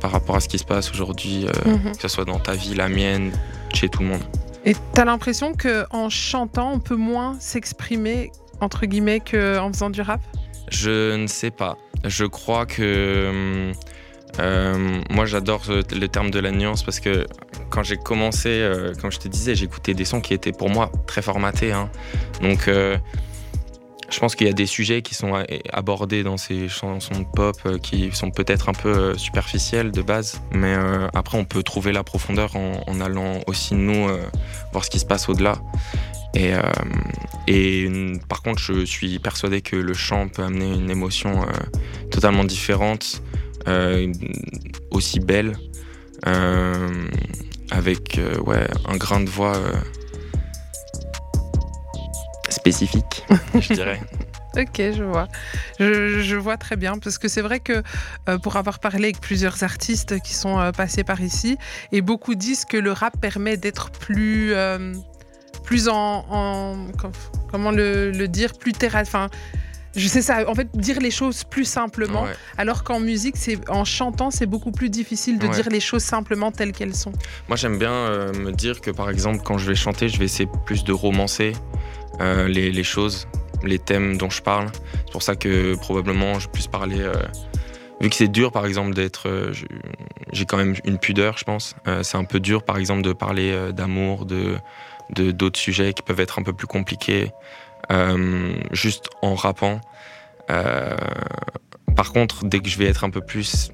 par 0.00 0.10
rapport 0.10 0.36
à 0.36 0.40
ce 0.40 0.48
qui 0.48 0.58
se 0.58 0.64
passe 0.64 0.90
aujourd'hui, 0.90 1.46
mhm. 1.64 1.92
que 1.94 2.02
ce 2.02 2.08
soit 2.08 2.24
dans 2.24 2.40
ta 2.40 2.54
vie, 2.54 2.74
la 2.74 2.88
mienne, 2.88 3.32
chez 3.74 3.88
tout 3.88 4.00
le 4.00 4.08
monde. 4.08 4.22
Et 4.64 4.74
tu 4.74 5.00
as 5.00 5.04
l'impression 5.04 5.54
qu'en 5.54 6.08
chantant, 6.08 6.72
on 6.72 6.78
peut 6.78 6.96
moins 6.96 7.36
s'exprimer, 7.40 8.30
entre 8.60 8.86
guillemets, 8.86 9.20
qu'en 9.20 9.72
faisant 9.72 9.90
du 9.90 10.00
rap? 10.00 10.20
Je 10.68 11.16
ne 11.16 11.26
sais 11.26 11.50
pas. 11.50 11.76
Je 12.04 12.24
crois 12.24 12.66
que. 12.66 13.72
Euh, 14.40 15.00
moi, 15.10 15.26
j'adore 15.26 15.62
le 15.68 16.06
terme 16.06 16.30
de 16.30 16.38
la 16.38 16.50
nuance 16.52 16.82
parce 16.82 17.00
que 17.00 17.26
quand 17.68 17.82
j'ai 17.82 17.98
commencé, 17.98 18.48
euh, 18.48 18.94
comme 18.98 19.12
je 19.12 19.18
te 19.18 19.28
disais, 19.28 19.54
j'écoutais 19.54 19.92
des 19.92 20.06
sons 20.06 20.22
qui 20.22 20.32
étaient 20.32 20.52
pour 20.52 20.70
moi 20.70 20.90
très 21.06 21.20
formatés. 21.20 21.72
Hein. 21.72 21.90
Donc, 22.40 22.68
euh, 22.68 22.96
je 24.12 24.18
pense 24.20 24.36
qu'il 24.36 24.46
y 24.46 24.50
a 24.50 24.52
des 24.52 24.66
sujets 24.66 25.02
qui 25.02 25.14
sont 25.14 25.32
abordés 25.72 26.22
dans 26.22 26.36
ces 26.36 26.68
chansons 26.68 27.20
de 27.20 27.26
pop 27.34 27.56
euh, 27.64 27.78
qui 27.78 28.10
sont 28.12 28.30
peut-être 28.30 28.68
un 28.68 28.74
peu 28.74 28.88
euh, 28.88 29.16
superficiels 29.16 29.90
de 29.90 30.02
base, 30.02 30.42
mais 30.52 30.74
euh, 30.74 31.08
après 31.14 31.38
on 31.38 31.44
peut 31.44 31.62
trouver 31.62 31.92
la 31.92 32.04
profondeur 32.04 32.54
en, 32.56 33.00
allant 33.00 33.40
aussi 33.46 33.74
nous 33.74 34.08
voir 34.70 34.84
ce 34.84 34.90
qui 34.90 34.98
se 34.98 35.06
passe 35.06 35.28
au-delà. 35.28 35.56
Et, 36.34 36.54
par 38.28 38.42
contre, 38.42 38.60
je 38.60 38.84
suis 38.84 39.18
persuadé 39.18 39.60
que 39.60 39.76
le 39.76 39.92
chant 39.92 40.28
peut 40.28 40.42
amener 40.42 40.72
une 40.72 40.90
émotion 40.90 41.46
totalement 42.10 42.44
différente, 42.44 43.22
aussi 44.90 45.20
belle, 45.20 45.58
avec 47.70 48.20
ouais, 48.46 48.66
un 48.86 48.96
grain 48.96 49.20
de 49.20 49.28
voix 49.28 49.60
spécifique, 52.52 53.24
je 53.60 53.74
dirais. 53.74 54.00
Ok, 54.56 54.76
je 54.76 55.02
vois. 55.02 55.28
Je, 55.78 56.36
vois 56.36 56.56
très 56.56 56.76
bien 56.76 56.98
parce 56.98 57.18
que 57.18 57.28
c'est 57.28 57.40
vrai 57.40 57.60
que 57.60 57.82
euh, 58.28 58.38
pour 58.38 58.56
avoir 58.56 58.80
parlé 58.80 59.04
avec 59.04 59.20
plusieurs 59.20 59.62
artistes 59.62 60.20
qui 60.20 60.34
sont 60.34 60.58
euh, 60.58 60.72
passés 60.72 61.04
par 61.04 61.20
ici, 61.20 61.56
et 61.90 62.02
beaucoup 62.02 62.34
disent 62.34 62.64
que 62.64 62.76
le 62.76 62.92
rap 62.92 63.18
permet 63.20 63.56
d'être 63.56 63.90
plus, 63.90 64.52
euh, 64.52 64.92
plus 65.64 65.88
en, 65.88 66.76
comment 67.50 67.70
le, 67.70 68.26
dire, 68.26 68.52
plus 68.54 68.72
terre, 68.72 68.96
enfin. 68.96 69.28
Je 69.94 70.08
sais 70.08 70.22
ça, 70.22 70.48
en 70.48 70.54
fait, 70.54 70.74
dire 70.74 71.00
les 71.00 71.10
choses 71.10 71.44
plus 71.44 71.66
simplement, 71.66 72.24
alors 72.56 72.82
qu'en 72.82 72.98
musique, 72.98 73.36
c'est 73.36 73.58
en 73.68 73.84
chantant, 73.84 74.30
c'est 74.30 74.46
beaucoup 74.46 74.72
plus 74.72 74.88
difficile 74.88 75.38
de 75.38 75.46
dire 75.48 75.68
les 75.68 75.80
choses 75.80 76.02
simplement 76.02 76.50
telles 76.50 76.72
qu'elles 76.72 76.94
sont. 76.94 77.12
Moi, 77.46 77.58
j'aime 77.58 77.78
bien 77.78 78.32
me 78.32 78.52
dire 78.52 78.80
que, 78.80 78.90
par 78.90 79.10
exemple, 79.10 79.42
quand 79.44 79.58
je 79.58 79.66
vais 79.66 79.74
chanter, 79.74 80.08
je 80.08 80.18
vais 80.18 80.24
essayer 80.24 80.48
plus 80.64 80.82
de 80.84 80.92
romancer, 80.92 81.52
euh, 82.20 82.48
les, 82.48 82.82
choses, 82.82 83.26
les 83.62 83.78
thèmes 83.78 84.16
dont 84.16 84.30
je 84.30 84.42
parle. 84.42 84.68
C'est 85.06 85.12
pour 85.12 85.22
ça 85.22 85.36
que 85.36 85.76
probablement 85.76 86.38
je 86.38 86.48
puisse 86.48 86.66
parler. 86.66 87.00
Euh, 87.00 87.12
vu 88.00 88.10
que 88.10 88.16
c'est 88.16 88.28
dur, 88.28 88.52
par 88.52 88.66
exemple, 88.66 88.94
d'être. 88.94 89.28
Euh, 89.28 89.52
j'ai 90.32 90.44
quand 90.44 90.56
même 90.56 90.74
une 90.84 90.98
pudeur, 90.98 91.36
je 91.38 91.44
pense. 91.44 91.74
c'est 92.02 92.16
un 92.16 92.24
peu 92.24 92.40
dur, 92.40 92.64
par 92.64 92.78
exemple, 92.78 93.02
de 93.02 93.12
parler 93.12 93.72
d'amour, 93.72 94.24
de 94.24 94.56
d'autres 95.10 95.58
sujets 95.58 95.92
qui 95.92 96.00
peuvent 96.00 96.20
être 96.20 96.38
un 96.38 96.42
peu 96.42 96.54
plus 96.54 96.66
compliqués, 96.66 97.30
juste 98.72 99.10
en 99.20 99.34
rappant. 99.34 99.80
par 100.48 102.12
contre, 102.14 102.46
dès 102.46 102.60
que 102.60 102.68
je 102.70 102.78
vais 102.78 102.86
être 102.86 103.04
un 103.04 103.10
peu 103.10 103.20
plus, 103.20 103.72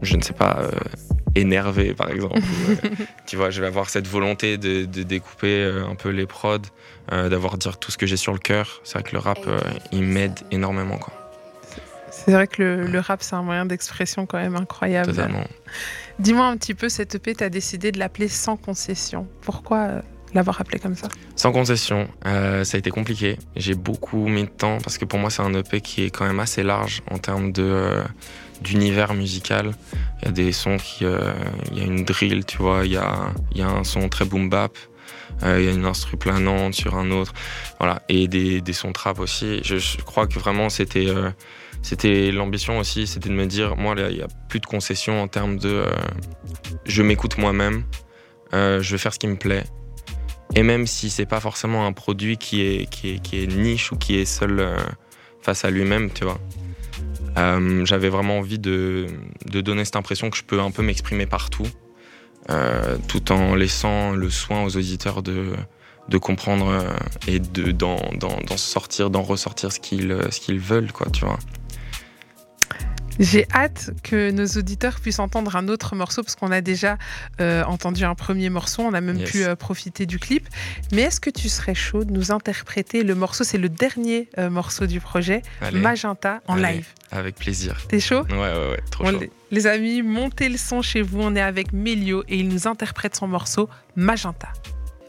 je 0.00 0.16
ne 0.16 0.22
sais 0.22 0.32
pas, 0.32 0.62
énervé, 1.34 1.94
par 1.94 2.10
exemple. 2.10 2.40
tu 3.26 3.36
vois, 3.36 3.50
je 3.50 3.60
vais 3.60 3.66
avoir 3.66 3.90
cette 3.90 4.06
volonté 4.06 4.58
de, 4.58 4.84
découper 4.84 5.64
euh, 5.64 5.86
un 5.86 5.94
peu 5.94 6.10
les 6.10 6.26
prods, 6.26 6.58
euh, 7.12 7.28
d'avoir 7.28 7.58
dire 7.58 7.78
tout 7.78 7.90
ce 7.90 7.98
que 7.98 8.06
j'ai 8.06 8.16
sur 8.16 8.32
le 8.32 8.38
cœur. 8.38 8.80
C'est 8.84 8.94
vrai 8.94 9.02
que 9.08 9.14
le 9.14 9.18
rap, 9.18 9.38
euh, 9.46 9.60
il 9.92 10.02
m'aide 10.02 10.38
énormément. 10.50 10.98
Quoi. 10.98 11.12
C'est 12.10 12.32
vrai 12.32 12.46
que 12.46 12.62
le, 12.62 13.00
rap, 13.00 13.22
c'est 13.22 13.36
un 13.36 13.42
moyen 13.42 13.66
d'expression 13.66 14.26
quand 14.26 14.38
même 14.38 14.56
incroyable. 14.56 15.10
Totalement. 15.10 15.44
Dis-moi 16.18 16.46
un 16.46 16.56
petit 16.56 16.74
peu, 16.74 16.88
cette 16.88 17.14
EP, 17.14 17.34
tu 17.34 17.44
as 17.44 17.48
décidé 17.48 17.92
de 17.92 17.98
l'appeler 17.98 18.28
Sans 18.28 18.56
concession. 18.56 19.26
Pourquoi 19.40 20.02
l'avoir 20.34 20.60
appelé 20.60 20.78
comme 20.78 20.94
ça? 20.94 21.08
Sans 21.34 21.50
concession, 21.50 22.08
ça 22.24 22.60
a 22.60 22.76
été 22.76 22.90
compliqué. 22.90 23.38
J'ai 23.56 23.74
beaucoup 23.74 24.28
mis 24.28 24.44
de 24.44 24.50
temps 24.50 24.78
parce 24.78 24.98
que 24.98 25.04
pour 25.06 25.18
moi, 25.18 25.30
c'est 25.30 25.42
un 25.42 25.54
EP 25.54 25.80
qui 25.80 26.04
est 26.04 26.10
quand 26.10 26.26
même 26.26 26.40
assez 26.40 26.62
large 26.62 27.02
en 27.10 27.18
termes 27.18 27.52
de 27.52 28.02
d'univers 28.60 29.14
musical. 29.14 29.72
Il 30.20 30.26
y 30.26 30.28
a 30.28 30.32
des 30.32 30.52
sons 30.52 30.76
qui. 30.76 31.04
Euh, 31.04 31.32
il 31.70 31.78
y 31.78 31.80
a 31.80 31.84
une 31.84 32.04
drill, 32.04 32.44
tu 32.44 32.58
vois, 32.58 32.82
il 32.84 32.92
y 32.92 32.96
a, 32.96 33.32
y 33.54 33.62
a 33.62 33.68
un 33.68 33.84
son 33.84 34.08
très 34.08 34.24
boom 34.24 34.48
bap. 34.48 34.76
Euh, 35.42 35.60
il 35.60 35.64
y 35.64 35.68
a 35.68 35.72
une 35.72 35.86
instru 35.86 36.16
planante 36.16 36.74
sur 36.74 36.96
un 36.96 37.10
autre, 37.12 37.32
voilà, 37.78 38.02
et 38.08 38.28
des, 38.28 38.60
des 38.60 38.72
sons 38.72 38.92
trap 38.92 39.20
aussi. 39.20 39.60
Je, 39.64 39.96
crois 40.02 40.26
que 40.26 40.38
vraiment 40.38 40.68
c'était 40.68 41.08
euh, 41.08 41.30
c'était 41.82 42.30
l'ambition 42.30 42.78
aussi, 42.78 43.06
c'était 43.06 43.30
de 43.30 43.34
me 43.34 43.46
dire, 43.46 43.76
moi, 43.76 43.94
il 43.96 44.16
n'y 44.16 44.22
a 44.22 44.28
plus 44.48 44.60
de 44.60 44.66
concessions 44.66 45.22
en 45.22 45.28
termes 45.28 45.56
de, 45.56 45.86
je 46.84 47.02
m'écoute 47.02 47.38
moi-même, 47.38 47.84
je 48.52 48.90
vais 48.90 48.98
faire 48.98 49.14
ce 49.14 49.18
qui 49.18 49.28
me 49.28 49.36
plaît, 49.36 49.64
et 50.56 50.62
même 50.62 50.86
si 50.86 51.08
c'est 51.08 51.26
pas 51.26 51.40
forcément 51.40 51.86
un 51.86 51.92
produit 51.92 52.36
qui 52.36 52.60
est 52.60 52.90
qui 52.90 53.14
est, 53.14 53.18
qui 53.20 53.42
est 53.42 53.46
niche 53.46 53.92
ou 53.92 53.96
qui 53.96 54.16
est 54.16 54.26
seul 54.26 54.76
face 55.40 55.64
à 55.64 55.70
lui-même, 55.70 56.10
tu 56.10 56.24
vois, 56.24 56.38
euh, 57.38 57.84
j'avais 57.84 58.08
vraiment 58.08 58.38
envie 58.38 58.58
de, 58.58 59.06
donner 59.46 59.84
cette 59.84 59.96
impression 59.96 60.30
que 60.30 60.36
je 60.36 60.44
peux 60.44 60.60
un 60.60 60.70
peu 60.70 60.82
m'exprimer 60.82 61.26
partout, 61.26 61.68
euh, 62.50 62.96
tout 63.08 63.32
en 63.32 63.54
laissant 63.54 64.12
le 64.12 64.30
soin 64.30 64.64
aux 64.64 64.76
auditeurs 64.76 65.22
de, 65.22 65.52
de 66.08 66.18
comprendre 66.18 66.68
euh, 66.68 66.90
et 67.28 67.38
d'en 67.38 67.98
sortir, 68.56 69.10
d'en 69.10 69.22
ressortir 69.22 69.72
ce 69.72 69.80
qu'ils 69.80 70.16
ce 70.30 70.40
qu'ils 70.40 70.60
veulent, 70.60 70.92
quoi, 70.92 71.08
tu 71.10 71.24
vois. 71.24 71.38
J'ai 73.20 73.46
hâte 73.52 73.90
que 74.02 74.30
nos 74.30 74.46
auditeurs 74.46 74.98
puissent 74.98 75.18
entendre 75.18 75.54
un 75.54 75.68
autre 75.68 75.94
morceau 75.94 76.22
parce 76.22 76.36
qu'on 76.36 76.50
a 76.50 76.62
déjà 76.62 76.96
euh, 77.40 77.62
entendu 77.64 78.04
un 78.04 78.14
premier 78.14 78.48
morceau, 78.48 78.82
on 78.82 78.94
a 78.94 79.02
même 79.02 79.22
pu 79.22 79.44
euh, 79.44 79.54
profiter 79.54 80.06
du 80.06 80.18
clip. 80.18 80.48
Mais 80.92 81.02
est-ce 81.02 81.20
que 81.20 81.28
tu 81.28 81.50
serais 81.50 81.74
chaud 81.74 82.04
de 82.04 82.12
nous 82.12 82.32
interpréter 82.32 83.02
le 83.04 83.14
morceau? 83.14 83.44
C'est 83.44 83.58
le 83.58 83.68
dernier 83.68 84.30
euh, 84.38 84.48
morceau 84.48 84.86
du 84.86 85.00
projet, 85.00 85.42
Magenta 85.70 86.40
en 86.46 86.56
live. 86.56 86.88
Avec 87.12 87.34
plaisir. 87.34 87.76
T'es 87.88 88.00
chaud? 88.00 88.22
Ouais, 88.30 88.38
ouais, 88.38 88.70
ouais, 88.70 88.80
trop 88.90 89.04
chaud. 89.04 89.18
Les, 89.20 89.30
les 89.50 89.66
amis, 89.66 90.00
montez 90.00 90.48
le 90.48 90.56
son 90.56 90.80
chez 90.80 91.02
vous. 91.02 91.20
On 91.20 91.36
est 91.36 91.42
avec 91.42 91.74
Melio 91.74 92.24
et 92.26 92.38
il 92.38 92.48
nous 92.48 92.66
interprète 92.66 93.16
son 93.16 93.28
morceau 93.28 93.68
Magenta. 93.96 94.48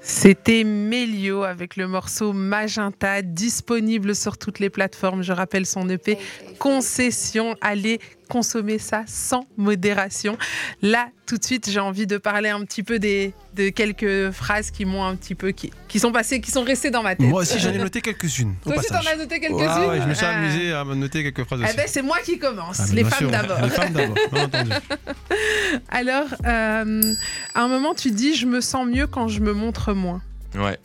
C'était 0.03 0.63
Melio 0.63 1.43
avec 1.43 1.75
le 1.75 1.87
morceau 1.87 2.33
Magenta, 2.33 3.21
disponible 3.21 4.15
sur 4.15 4.39
toutes 4.39 4.57
les 4.57 4.71
plateformes. 4.71 5.21
Je 5.21 5.31
rappelle 5.31 5.67
son 5.67 5.87
EP 5.89 6.17
Concession. 6.57 7.55
Allez 7.61 7.99
consommer 8.31 8.79
ça 8.79 9.03
sans 9.07 9.45
modération. 9.57 10.37
Là, 10.81 11.09
tout 11.27 11.37
de 11.37 11.43
suite, 11.43 11.69
j'ai 11.69 11.81
envie 11.81 12.07
de 12.07 12.17
parler 12.17 12.47
un 12.47 12.63
petit 12.63 12.81
peu 12.81 12.97
des, 12.97 13.33
de 13.55 13.67
quelques 13.67 14.31
phrases 14.31 14.71
qui 14.71 14.85
m'ont 14.85 15.03
un 15.03 15.17
petit 15.17 15.35
peu. 15.35 15.51
Qui, 15.51 15.71
qui, 15.89 15.99
sont 15.99 16.13
passées, 16.13 16.39
qui 16.39 16.49
sont 16.49 16.63
restées 16.63 16.91
dans 16.91 17.03
ma 17.03 17.15
tête. 17.15 17.27
Moi 17.27 17.41
aussi, 17.41 17.59
j'en 17.59 17.71
ai 17.73 17.77
noté 17.77 17.99
quelques-unes. 17.99 18.55
Toi 18.63 18.77
aussi, 18.77 18.87
t'en 18.87 18.99
as 18.99 19.17
noté 19.17 19.41
quelques-unes 19.41 19.89
ouais, 19.89 20.01
Je 20.01 20.07
me 20.07 20.13
suis 20.13 20.25
ah. 20.25 20.37
amusé 20.37 20.71
à 20.71 20.85
noter 20.85 21.23
quelques 21.23 21.43
phrases 21.43 21.61
aussi. 21.61 21.71
Eh 21.73 21.75
ben, 21.75 21.85
c'est 21.87 22.01
moi 22.01 22.19
qui 22.23 22.39
commence. 22.39 22.79
Ah, 22.79 22.93
les, 22.93 23.03
femmes 23.03 23.31
d'abord. 23.31 23.61
les 23.61 23.69
femmes 23.69 23.93
d'abord. 23.93 24.17
entendu. 24.31 24.71
Alors, 25.89 26.27
euh, 26.45 27.13
à 27.53 27.61
un 27.61 27.67
moment, 27.67 27.93
tu 27.93 28.11
dis 28.11 28.35
Je 28.35 28.45
me 28.45 28.61
sens 28.61 28.87
mieux 28.87 29.07
quand 29.07 29.27
je 29.27 29.41
me 29.41 29.51
montre 29.51 29.93
moins. 29.93 30.21
Ouais. 30.55 30.79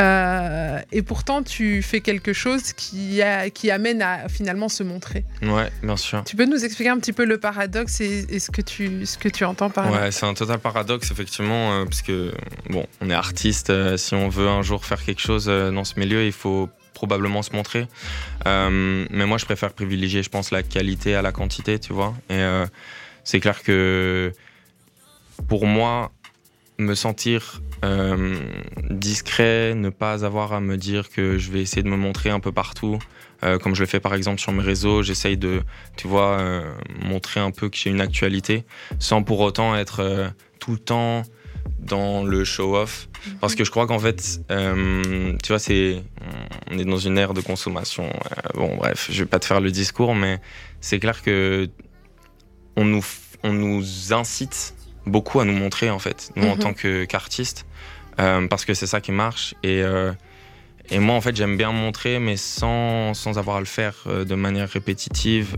Euh, 0.00 0.78
et 0.92 1.02
pourtant, 1.02 1.42
tu 1.42 1.82
fais 1.82 2.00
quelque 2.00 2.32
chose 2.32 2.72
qui, 2.72 3.20
a, 3.20 3.50
qui 3.50 3.70
amène 3.70 4.00
à 4.00 4.28
finalement 4.28 4.68
se 4.68 4.82
montrer. 4.82 5.24
Ouais, 5.42 5.70
bien 5.82 5.96
sûr. 5.96 6.22
Tu 6.24 6.36
peux 6.36 6.44
nous 6.44 6.64
expliquer 6.64 6.90
un 6.90 6.98
petit 6.98 7.12
peu 7.12 7.24
le 7.24 7.38
paradoxe 7.38 8.00
et, 8.00 8.38
ce, 8.38 8.50
que 8.50 8.62
tu, 8.62 9.06
ce 9.06 9.18
que 9.18 9.28
tu 9.28 9.44
entends 9.44 9.70
par 9.70 9.90
là 9.90 10.02
Ouais, 10.02 10.10
c'est 10.12 10.26
un 10.26 10.34
total 10.34 10.58
paradoxe, 10.60 11.10
effectivement, 11.10 11.72
euh, 11.72 11.84
parce 11.84 12.02
que, 12.02 12.32
bon, 12.70 12.86
on 13.00 13.10
est 13.10 13.14
artiste. 13.14 13.70
Euh, 13.70 13.96
si 13.96 14.14
on 14.14 14.28
veut 14.28 14.48
un 14.48 14.62
jour 14.62 14.84
faire 14.84 15.04
quelque 15.04 15.20
chose 15.20 15.46
dans 15.46 15.84
ce 15.84 15.98
milieu, 15.98 16.24
il 16.24 16.32
faut 16.32 16.68
probablement 16.94 17.42
se 17.42 17.52
montrer. 17.52 17.86
mais 18.46 19.26
moi, 19.26 19.38
je 19.38 19.44
préfère 19.44 19.72
privilégier, 19.72 20.22
je 20.22 20.30
pense, 20.30 20.50
la 20.50 20.62
qualité 20.62 21.14
à 21.14 21.22
la 21.22 21.32
quantité, 21.32 21.78
tu 21.78 21.92
vois. 21.92 22.14
Et 22.30 22.44
c'est 23.24 23.40
clair 23.40 23.62
que 23.62 24.32
pour 25.48 25.66
moi, 25.66 26.10
me 26.78 26.94
sentir 26.94 27.60
euh, 27.84 28.36
discret, 28.90 29.74
ne 29.74 29.90
pas 29.90 30.24
avoir 30.24 30.52
à 30.52 30.60
me 30.60 30.76
dire 30.76 31.10
que 31.10 31.38
je 31.38 31.50
vais 31.50 31.60
essayer 31.60 31.82
de 31.82 31.88
me 31.88 31.96
montrer 31.96 32.30
un 32.30 32.40
peu 32.40 32.52
partout. 32.52 32.98
Euh, 33.44 33.58
comme 33.58 33.74
je 33.74 33.80
le 33.80 33.86
fais 33.86 34.00
par 34.00 34.14
exemple 34.14 34.40
sur 34.40 34.50
mes 34.52 34.62
réseaux, 34.62 35.02
j'essaye 35.02 35.36
de, 35.36 35.62
tu 35.96 36.08
vois, 36.08 36.38
euh, 36.38 36.74
montrer 37.04 37.38
un 37.38 37.52
peu 37.52 37.68
que 37.68 37.76
j'ai 37.76 37.90
une 37.90 38.00
actualité, 38.00 38.64
sans 38.98 39.22
pour 39.22 39.40
autant 39.40 39.76
être 39.76 40.32
tout 40.58 40.72
le 40.72 40.78
temps 40.78 41.22
dans 41.78 42.24
le 42.24 42.44
show-off. 42.44 43.08
Parce 43.40 43.54
que 43.54 43.64
je 43.64 43.70
crois 43.70 43.86
qu'en 43.86 43.98
fait, 43.98 44.40
tu 44.48 45.48
vois, 45.48 45.58
c'est, 45.58 46.02
on 46.70 46.78
est 46.78 46.84
dans 46.84 46.98
une 46.98 47.18
ère 47.18 47.34
de 47.34 47.40
consommation. 47.40 48.10
bon, 48.54 48.76
bref, 48.76 49.08
je 49.10 49.22
vais 49.22 49.28
pas 49.28 49.38
te 49.38 49.44
faire 49.44 49.60
le 49.60 49.70
discours, 49.70 50.14
mais 50.14 50.40
c'est 50.80 50.98
clair 50.98 51.22
que 51.22 51.68
on 52.76 52.84
nous, 52.84 53.04
on 53.42 53.52
nous 53.52 54.12
incite 54.12 54.74
beaucoup 55.08 55.40
à 55.40 55.44
nous 55.44 55.52
montrer 55.52 55.90
en 55.90 55.98
fait, 55.98 56.30
nous 56.36 56.46
en 56.46 56.56
mhm. 56.56 56.58
tant 56.58 56.74
qu'artistes, 57.06 57.66
euh, 58.20 58.46
parce 58.48 58.64
que 58.64 58.74
c'est 58.74 58.86
ça 58.86 59.00
qui 59.00 59.12
marche. 59.12 59.54
Et, 59.62 59.82
euh, 59.82 60.12
et 60.90 60.98
moi 60.98 61.14
en 61.14 61.20
fait 61.20 61.36
j'aime 61.36 61.56
bien 61.56 61.72
montrer, 61.72 62.18
mais 62.18 62.36
sans, 62.36 63.14
sans 63.14 63.38
avoir 63.38 63.56
à 63.56 63.60
le 63.60 63.66
faire 63.66 63.94
euh, 64.06 64.24
de 64.24 64.34
manière 64.34 64.68
répétitive, 64.68 65.56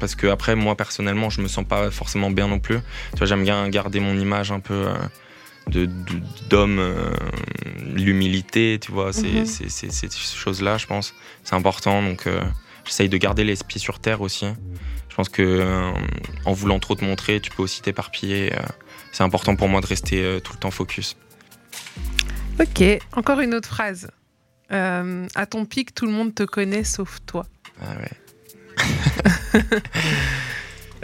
parce 0.00 0.14
que 0.14 0.26
après 0.26 0.54
moi 0.56 0.76
personnellement 0.76 1.30
je 1.30 1.40
me 1.40 1.48
sens 1.48 1.64
pas 1.64 1.90
forcément 1.90 2.30
bien 2.30 2.48
non 2.48 2.58
plus. 2.58 2.78
Tu 3.12 3.18
vois 3.18 3.26
j'aime 3.26 3.44
bien 3.44 3.68
garder 3.68 4.00
mon 4.00 4.18
image 4.18 4.52
un 4.52 4.60
peu 4.60 4.86
de 5.68 5.88
d'homme, 6.48 6.80
l'humilité, 7.94 8.78
tu 8.80 8.92
vois, 8.92 9.12
c'est 9.12 9.28
mhm. 9.28 9.46
ces 9.46 10.08
choses-là 10.10 10.78
je 10.78 10.86
pense, 10.86 11.14
c'est 11.44 11.54
important. 11.54 12.02
Donc 12.02 12.26
j'essaye 12.84 13.08
de 13.08 13.16
garder 13.16 13.44
les 13.44 13.54
pieds 13.66 13.80
sur 13.80 13.98
terre 13.98 14.20
aussi. 14.20 14.46
Je 15.18 15.24
pense 15.24 15.30
que 15.30 15.42
euh, 15.42 15.90
en 16.44 16.52
voulant 16.52 16.78
trop 16.78 16.94
te 16.94 17.04
montrer, 17.04 17.40
tu 17.40 17.50
peux 17.50 17.64
aussi 17.64 17.82
t'éparpiller. 17.82 18.52
Euh, 18.54 18.60
c'est 19.10 19.24
important 19.24 19.56
pour 19.56 19.68
moi 19.68 19.80
de 19.80 19.86
rester 19.86 20.22
euh, 20.22 20.38
tout 20.38 20.52
le 20.52 20.60
temps 20.60 20.70
focus. 20.70 21.16
Ok, 22.60 22.84
encore 23.16 23.40
une 23.40 23.52
autre 23.52 23.66
phrase. 23.66 24.12
à 24.70 25.46
ton 25.50 25.64
pic, 25.64 25.92
tout 25.92 26.06
le 26.06 26.12
monde 26.12 26.36
te 26.36 26.44
connaît 26.44 26.84
sauf 26.84 27.18
toi. 27.26 27.46
Ah 27.82 27.96
ouais. 27.96 28.12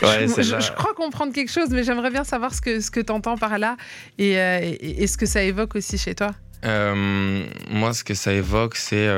ouais 0.02 0.28
je, 0.28 0.42
je, 0.42 0.60
je, 0.60 0.70
crois 0.70 0.94
comprendre 0.94 1.32
quelque 1.32 1.50
chose, 1.50 1.70
mais 1.70 1.82
j'aimerais 1.82 2.12
bien 2.12 2.22
savoir 2.22 2.54
ce 2.54 2.60
que, 2.60 2.78
ce 2.78 2.92
que 2.92 3.00
tu 3.00 3.10
entends 3.10 3.36
par 3.36 3.58
là 3.58 3.76
et, 4.18 4.34
et, 4.34 5.08
ce 5.08 5.16
que 5.16 5.26
ça 5.26 5.42
évoque 5.42 5.74
aussi 5.74 5.98
chez 5.98 6.14
toi. 6.14 6.30
moi, 6.62 7.92
ce 7.92 8.04
que 8.04 8.14
ça 8.14 8.32
évoque, 8.32 8.76
c'est. 8.76 9.08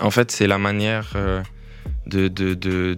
en 0.00 0.10
fait, 0.12 0.30
c'est 0.30 0.46
la 0.46 0.58
manière 0.58 1.16
de, 2.06 2.28
de, 2.28 2.54
de, 2.54 2.96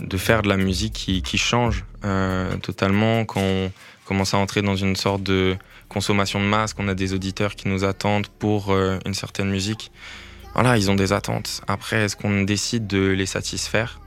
de, 0.00 0.16
faire 0.16 0.42
de 0.42 0.48
la 0.48 0.56
musique 0.56 0.92
qui, 0.92 1.22
qui 1.22 1.38
change 1.38 1.84
euh, 2.04 2.56
totalement 2.58 3.24
quand 3.24 3.40
on 3.40 3.72
commence 4.04 4.34
à 4.34 4.38
entrer 4.38 4.62
dans 4.62 4.76
une 4.76 4.96
sorte 4.96 5.22
de 5.22 5.56
consommation 5.88 6.40
de 6.40 6.46
masse, 6.46 6.72
qu'on 6.72 6.88
a 6.88 6.94
des 6.94 7.12
auditeurs 7.12 7.56
qui 7.56 7.68
nous 7.68 7.84
attendent 7.84 8.28
pour 8.28 8.70
euh, 8.70 8.98
une 9.04 9.14
certaine 9.14 9.50
musique. 9.50 9.90
Voilà, 10.54 10.76
ils 10.76 10.90
ont 10.90 10.94
des 10.94 11.12
attentes. 11.12 11.62
Après, 11.66 12.04
est-ce 12.04 12.16
qu'on 12.16 12.42
décide 12.42 12.86
de 12.86 13.08
les 13.08 13.26
satisfaire 13.26 14.00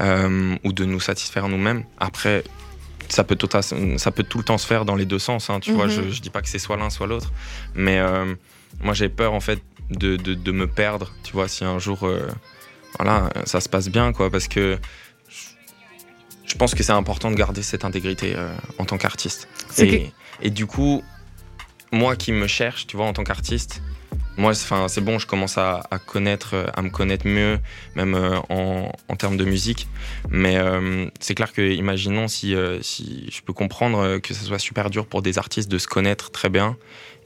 euh, 0.00 0.56
ou 0.64 0.72
de 0.72 0.84
nous 0.84 1.00
satisfaire 1.00 1.48
nous-mêmes? 1.48 1.84
Après, 1.98 2.44
ça 3.08 3.24
peut, 3.24 3.34
tota-, 3.34 3.62
ça 3.98 4.10
peut 4.10 4.22
tout 4.22 4.38
le 4.38 4.44
temps 4.44 4.58
se 4.58 4.66
faire 4.66 4.84
dans 4.84 4.96
les 4.96 5.04
deux 5.04 5.18
sens. 5.18 5.50
Hein, 5.50 5.60
tu 5.60 5.72
vois, 5.72 5.88
je, 5.88 6.00
mhm. 6.00 6.10
je 6.10 6.20
dis 6.20 6.30
pas 6.30 6.42
que 6.42 6.48
c'est 6.48 6.58
soit 6.58 6.76
l'un 6.76 6.90
soit 6.90 7.06
l'autre, 7.06 7.32
mais 7.74 8.00
moi 8.82 8.94
j'ai 8.94 9.10
peur 9.10 9.34
en 9.34 9.40
fait 9.40 9.60
de, 9.90 10.16
de, 10.16 10.32
de, 10.34 10.52
me 10.52 10.66
perdre. 10.66 11.12
Tu 11.22 11.32
vois, 11.32 11.48
si 11.48 11.64
un 11.64 11.78
jour 11.78 12.08
voilà, 12.98 13.30
ça 13.44 13.60
se 13.60 13.68
passe 13.68 13.88
bien, 13.88 14.12
quoi, 14.12 14.30
parce 14.30 14.48
que 14.48 14.78
je 16.54 16.58
pense 16.58 16.74
que 16.74 16.82
c'est 16.84 16.92
important 16.92 17.30
de 17.30 17.36
garder 17.36 17.62
cette 17.62 17.84
intégrité 17.84 18.34
euh, 18.36 18.54
en 18.78 18.84
tant 18.84 18.96
qu'artiste. 18.96 19.48
Et, 19.78 20.12
et, 20.40 20.50
du 20.50 20.66
coup, 20.66 21.02
moi 21.90 22.14
qui 22.14 22.30
me 22.30 22.46
cherche, 22.46 22.86
tu 22.86 22.96
vois, 22.96 23.06
en 23.06 23.12
tant 23.12 23.24
qu'artiste, 23.24 23.82
moi, 24.36 24.52
c'est 24.54 25.00
bon, 25.00 25.18
je 25.18 25.26
commence 25.26 25.58
à, 25.58 25.82
connaître, 26.06 26.70
à 26.74 26.82
me 26.82 26.90
connaître 26.90 27.26
mieux, 27.26 27.58
même 27.96 28.14
euh, 28.14 28.38
en, 28.50 28.90
en, 29.08 29.16
termes 29.16 29.36
de 29.36 29.44
musique. 29.44 29.88
Mais 30.28 30.56
euh, 30.56 31.06
c'est 31.18 31.34
clair 31.34 31.52
que, 31.52 31.62
imaginons 31.62 32.28
si, 32.28 32.54
si 32.82 33.28
je 33.32 33.42
peux 33.42 33.52
comprendre 33.52 34.18
que 34.18 34.34
ce 34.34 34.44
soit 34.44 34.58
super 34.58 34.90
dur 34.90 35.06
pour 35.06 35.22
des 35.22 35.38
artistes 35.38 35.70
de 35.70 35.78
se 35.78 35.88
connaître 35.88 36.30
très 36.30 36.50
bien 36.50 36.76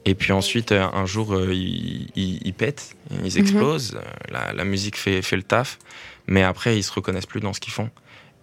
et 0.05 0.15
puis 0.15 0.31
ensuite, 0.31 0.71
euh, 0.71 0.87
un 0.93 1.05
jour, 1.05 1.33
euh, 1.33 1.53
ils, 1.53 2.53
pètent, 2.57 2.95
ils 3.11 3.33
mhm. 3.33 3.37
explosent, 3.37 3.95
euh, 3.95 4.53
la, 4.53 4.63
musique 4.63 4.97
fait, 4.97 5.21
fait, 5.21 5.35
le 5.35 5.43
taf, 5.43 5.77
mais 6.27 6.43
après, 6.43 6.77
ils 6.77 6.83
se 6.83 6.91
reconnaissent 6.91 7.25
plus 7.25 7.41
dans 7.41 7.53
ce 7.53 7.59
qu'ils 7.59 7.73
font. 7.73 7.89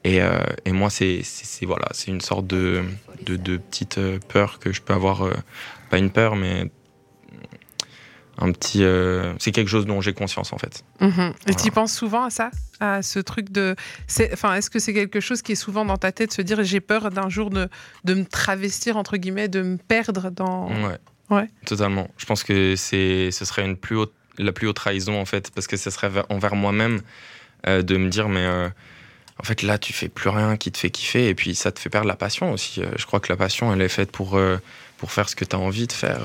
Et, 0.05 0.21
et 0.65 0.71
moi, 0.71 0.89
c'est 0.89 1.23
voilà, 1.63 1.89
une 2.07 2.21
sorte 2.21 2.47
de, 2.47 2.85
de, 3.25 3.35
de, 3.35 3.57
petite 3.57 3.99
peur 4.29 4.61
que 4.61 4.73
je 4.73 4.81
peux 4.81 4.95
avoir, 4.95 5.29
pas 5.91 5.99
une 5.99 6.11
peur, 6.11 6.37
mais 6.37 6.71
un 8.39 8.53
petit. 8.53 8.85
c'est 9.41 9.51
quelque 9.51 9.67
chose 9.67 9.85
dont 9.85 10.01
j'ai 10.01 10.13
conscience 10.13 10.53
en 10.53 10.59
fait. 10.59 10.85
Mhm. 11.01 11.33
Et 11.49 11.57
tu 11.57 11.73
penses 11.73 11.93
souvent 11.93 12.23
à 12.23 12.31
ça 12.31 12.53
À 12.79 13.03
ce 13.03 13.19
truc 13.19 13.51
de. 13.51 13.75
Enfin, 14.33 14.55
est-ce 14.55 14.71
que 14.71 14.79
c'est 14.79 14.95
quelque 14.95 15.19
chose 15.19 15.43
qui 15.43 15.53
est 15.53 15.57
souvent 15.57 15.85
dans 15.85 15.97
ta 15.97 16.13
tête, 16.13 16.33
se 16.33 16.43
dire 16.43 16.63
j'ai 16.63 16.81
peur 16.81 17.11
d'un 17.11 17.29
jour 17.29 17.51
de, 17.51 17.69
de 18.05 18.15
me 18.15 18.25
travestir, 18.25 18.97
entre 18.97 19.17
guillemets, 19.17 19.49
de 19.49 19.63
me 19.63 19.77
perdre 19.77 20.31
dans. 20.31 20.69
Ouais. 20.69 20.99
Ouais. 21.31 21.49
Totalement. 21.65 22.09
Je 22.19 22.27
pense 22.27 22.45
que 22.45 22.77
c'est, 22.77 23.31
ce 23.31 23.45
serait 23.45 23.67
la 23.67 23.75
plus 24.53 24.69
haute 24.69 24.77
trahison 24.77 25.21
en 25.21 25.25
fait, 25.25 25.51
parce 25.55 25.67
que 25.67 25.77
ce 25.77 25.91
serait 25.91 26.11
envers 26.29 26.55
moi-même 26.55 27.03
euh, 27.67 27.83
de 27.83 27.97
me 27.97 28.09
dire 28.09 28.29
mais 28.29 28.45
euh, 28.45 28.69
en 29.41 29.43
fait 29.43 29.63
là 29.63 29.79
tu 29.79 29.93
fais 29.93 30.09
plus 30.09 30.29
rien 30.29 30.57
qui 30.57 30.71
te 30.71 30.79
fait 30.79 30.91
kiffer 30.91 31.29
et 31.29 31.35
puis 31.35 31.55
ça 31.55 31.73
te 31.73 31.81
fait 31.81 31.89
perdre 31.91 32.07
la 32.07 32.17
passion 32.17 32.53
aussi. 32.53 32.83
Euh, 32.83 32.91
je 32.97 33.07
crois 33.07 33.19
que 33.19 33.33
la 33.33 33.37
passion 33.37 33.73
elle 33.73 33.83
est 33.83 33.89
faite 33.89 34.13
pour 34.13 34.39
pour 34.99 35.13
faire 35.13 35.29
ce 35.29 35.37
que 35.37 35.45
tu 35.45 35.57
as 35.57 35.59
envie 35.59 35.87
de 35.87 35.93
faire, 35.93 36.21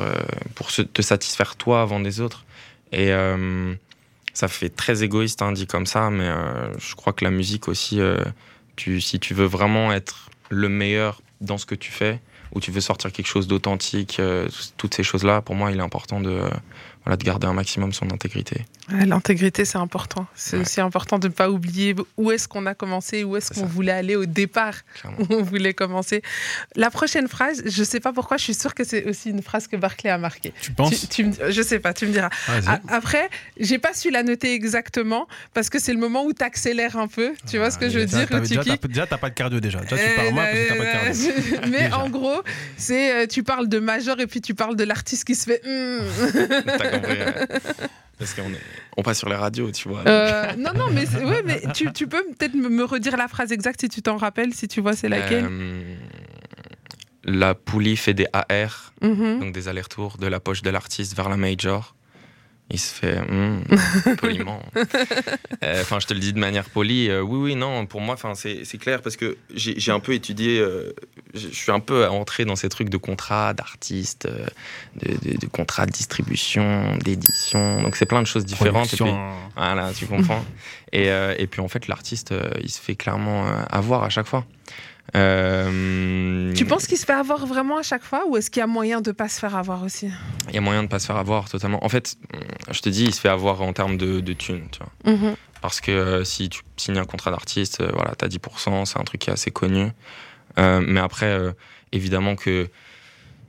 pour 0.55 0.71
te 0.71 1.01
satisfaire 1.01 1.55
toi 1.57 1.81
avant 1.81 1.99
des 1.99 2.21
autres. 2.21 2.45
Et 2.93 3.11
ça 4.33 4.47
fait 4.47 4.69
très 4.69 5.03
égoïste 5.03 5.41
hein, 5.41 5.51
dit 5.51 5.67
comme 5.67 5.85
ça, 5.85 6.09
mais 6.09 6.29
je 6.79 6.95
crois 6.95 7.11
que 7.11 7.25
la 7.25 7.31
musique 7.31 7.67
aussi, 7.67 7.99
si 8.77 9.19
tu 9.19 9.33
veux 9.33 9.45
vraiment 9.45 9.91
être 9.91 10.29
le 10.49 10.69
meilleur 10.69 11.21
dans 11.41 11.57
ce 11.57 11.65
que 11.65 11.75
tu 11.75 11.91
fais, 11.91 12.21
où 12.53 12.59
tu 12.59 12.71
veux 12.71 12.81
sortir 12.81 13.11
quelque 13.11 13.27
chose 13.27 13.47
d'authentique, 13.47 14.19
euh, 14.19 14.47
toutes 14.77 14.93
ces 14.93 15.03
choses-là, 15.03 15.41
pour 15.41 15.55
moi, 15.55 15.71
il 15.71 15.77
est 15.77 15.83
important 15.83 16.19
de, 16.19 16.41
voilà, 17.03 17.17
de 17.17 17.23
garder 17.23 17.47
un 17.47 17.53
maximum 17.53 17.93
son 17.93 18.11
intégrité. 18.11 18.65
L'intégrité, 18.89 19.65
c'est 19.65 19.77
important. 19.77 20.27
C'est 20.35 20.57
aussi 20.57 20.81
important 20.81 21.17
de 21.17 21.27
ne 21.27 21.33
pas 21.33 21.49
oublier 21.49 21.95
où 22.17 22.31
est-ce 22.31 22.47
qu'on 22.47 22.65
a 22.65 22.73
commencé, 22.73 23.23
où 23.23 23.37
est-ce 23.37 23.53
qu'on 23.53 23.65
voulait 23.65 23.91
aller 23.91 24.15
au 24.15 24.25
départ, 24.25 24.75
où 25.19 25.25
on 25.29 25.43
voulait 25.43 25.73
commencer. 25.73 26.21
La 26.75 26.89
prochaine 26.89 27.27
phrase, 27.27 27.63
je 27.65 27.79
ne 27.79 27.85
sais 27.85 27.99
pas 27.99 28.11
pourquoi, 28.13 28.37
je 28.37 28.43
suis 28.43 28.53
sûre 28.53 28.75
que 28.75 28.83
c'est 28.83 29.05
aussi 29.05 29.29
une 29.29 29.41
phrase 29.41 29.67
que 29.67 29.75
Barclay 29.77 30.09
a 30.09 30.17
marquée. 30.17 30.53
Tu 30.61 30.71
penses 30.71 31.09
tu, 31.09 31.25
ne 31.25 31.33
Je 31.49 31.61
sais 31.61 31.79
pas, 31.79 31.93
tu 31.93 32.05
me 32.05 32.11
diras. 32.11 32.29
Après, 32.87 33.29
j'ai 33.59 33.79
pas 33.79 33.93
su 33.93 34.11
la 34.11 34.23
noter 34.23 34.53
exactement 34.53 35.27
parce 35.53 35.69
que 35.69 35.79
c'est 35.79 35.93
le 35.93 35.99
moment 35.99 36.23
où 36.25 36.33
tu 36.33 36.43
accélères 36.43 36.97
un 36.97 37.07
peu. 37.07 37.33
Tu 37.49 37.57
vois 37.57 37.71
ce 37.71 37.77
que 37.77 37.89
je 37.89 37.99
veux 37.99 38.05
dire 38.05 38.27
Déjà, 38.27 38.63
tu 38.77 38.89
n'as 38.89 39.17
pas 39.17 39.29
de 39.29 39.35
cardio 39.35 39.59
déjà. 39.59 39.79
Déjà, 39.81 39.97
tu 39.97 40.15
parles 40.15 40.33
mal 40.33 40.51
parce 40.51 40.59
que 40.59 40.67
tu 40.67 40.73
n'as 40.73 40.77
pas 40.77 40.85
de 40.85 41.53
cardio. 41.53 41.71
Mais 41.71 41.93
en 41.93 42.09
gros, 42.09 42.41
c'est 42.77 43.23
euh, 43.23 43.27
tu 43.27 43.43
parles 43.43 43.69
de 43.69 43.79
major 43.79 44.19
et 44.19 44.27
puis 44.27 44.41
tu 44.41 44.53
parles 44.53 44.75
de 44.75 44.83
l'artiste 44.83 45.25
qui 45.25 45.35
se 45.35 45.45
fait. 45.45 45.61
Hmm. 46.97 47.45
Parce 48.19 48.33
qu'on 48.35 48.51
on 48.97 49.01
passe 49.03 49.17
sur 49.19 49.29
les 49.29 49.35
radios, 49.35 49.71
tu 49.71 49.89
vois. 49.89 50.03
Euh, 50.07 50.53
non, 50.57 50.73
non, 50.73 50.91
mais, 50.91 51.07
ouais, 51.23 51.41
mais 51.43 51.61
tu, 51.73 51.91
tu 51.91 52.05
peux 52.07 52.23
peut-être 52.37 52.53
me 52.53 52.83
redire 52.83 53.17
la 53.17 53.27
phrase 53.27 53.51
exacte 53.51 53.81
si 53.81 53.89
tu 53.89 54.01
t'en 54.03 54.17
rappelles, 54.17 54.53
si 54.53 54.67
tu 54.67 54.79
vois 54.81 54.93
c'est 54.93 55.09
laquelle. 55.09 55.47
Euh, 55.49 55.95
la 57.23 57.53
poulie 57.55 57.97
fait 57.97 58.13
des 58.13 58.27
AR, 58.33 58.93
Mhm. 59.01 59.39
donc 59.39 59.53
des 59.53 59.67
allers-retours 59.67 60.17
de 60.17 60.27
la 60.27 60.39
poche 60.39 60.61
de 60.61 60.69
l'artiste 60.69 61.15
vers 61.15 61.29
la 61.29 61.37
major. 61.37 61.95
Il 62.71 62.79
se 62.79 62.93
fait 62.93 63.19
hmm, 63.21 63.63
poliment. 64.17 64.61
Euh, 65.63 65.81
Enfin, 65.81 65.99
je 65.99 66.07
te 66.07 66.13
le 66.13 66.19
dis 66.19 66.33
de 66.33 66.39
manière 66.39 66.63
polie. 66.69 67.09
euh, 67.09 67.21
oui, 67.21 67.37
oui, 67.37 67.55
non, 67.55 67.85
pour 67.85 68.01
moi, 68.01 68.15
c'est 68.33 68.77
clair 68.79 69.01
parce 69.01 69.15
que 69.15 69.37
j'ai 69.53 69.91
un 69.91 69.99
peu 69.99 70.13
étudié. 70.13 70.59
euh, 70.59 70.93
je 71.35 71.47
suis 71.49 71.71
un 71.71 71.79
peu 71.79 72.07
entré 72.07 72.45
dans 72.45 72.55
ces 72.55 72.67
trucs 72.69 72.89
de 72.89 72.97
contrats 72.97 73.53
d'artistes, 73.53 74.27
de, 74.95 75.13
de, 75.31 75.37
de 75.37 75.45
contrats 75.47 75.85
de 75.85 75.91
distribution, 75.91 76.97
d'édition. 76.97 77.81
Donc, 77.83 77.95
c'est 77.95 78.05
plein 78.07 78.21
de 78.21 78.27
choses 78.27 78.45
différentes. 78.45 78.87
Et 78.93 78.97
puis, 78.97 79.05
Production. 79.05 79.31
voilà, 79.55 79.91
tu 79.93 80.05
comprends. 80.07 80.43
et, 80.91 81.07
et 81.37 81.47
puis 81.47 81.61
en 81.61 81.67
fait, 81.67 81.87
l'artiste, 81.87 82.33
il 82.63 82.69
se 82.71 82.79
fait 82.81 82.95
clairement 82.95 83.45
avoir 83.69 84.03
à 84.03 84.09
chaque 84.09 84.27
fois. 84.27 84.45
Euh, 85.15 86.53
Tu 86.53 86.65
penses 86.65 86.87
qu'il 86.87 86.97
se 86.97 87.05
fait 87.05 87.13
avoir 87.13 87.45
vraiment 87.45 87.77
à 87.77 87.83
chaque 87.83 88.03
fois 88.03 88.25
ou 88.27 88.37
est-ce 88.37 88.49
qu'il 88.49 88.61
y 88.61 88.63
a 88.63 88.67
moyen 88.67 89.01
de 89.01 89.11
pas 89.11 89.27
se 89.27 89.39
faire 89.39 89.55
avoir 89.55 89.83
aussi? 89.83 90.09
Il 90.49 90.55
y 90.55 90.57
a 90.57 90.61
moyen 90.61 90.83
de 90.83 90.87
pas 90.87 90.99
se 90.99 91.07
faire 91.07 91.17
avoir 91.17 91.49
totalement. 91.49 91.83
En 91.83 91.89
fait, 91.89 92.17
je 92.69 92.79
te 92.79 92.89
dis, 92.89 93.05
il 93.05 93.13
se 93.13 93.19
fait 93.19 93.29
avoir 93.29 93.61
en 93.61 93.73
termes 93.73 93.97
de, 93.97 94.19
de 94.19 94.33
thunes, 94.33 94.67
tu 94.71 94.79
vois. 94.79 95.13
Mhm. 95.13 95.35
Parce 95.61 95.81
que 95.81 95.91
euh, 95.91 96.23
si 96.23 96.49
tu 96.49 96.61
signes 96.77 96.97
un 96.97 97.05
contrat 97.05 97.31
d'artiste, 97.31 97.81
euh, 97.81 97.91
voilà, 97.93 98.15
t'as 98.15 98.27
10%, 98.27 98.85
c'est 98.85 98.99
un 98.99 99.03
truc 99.03 99.21
qui 99.21 99.29
est 99.29 99.33
assez 99.33 99.51
connu. 99.51 99.91
Mais 100.57 100.99
après, 100.99 101.39
évidemment 101.93 102.35
que 102.35 102.69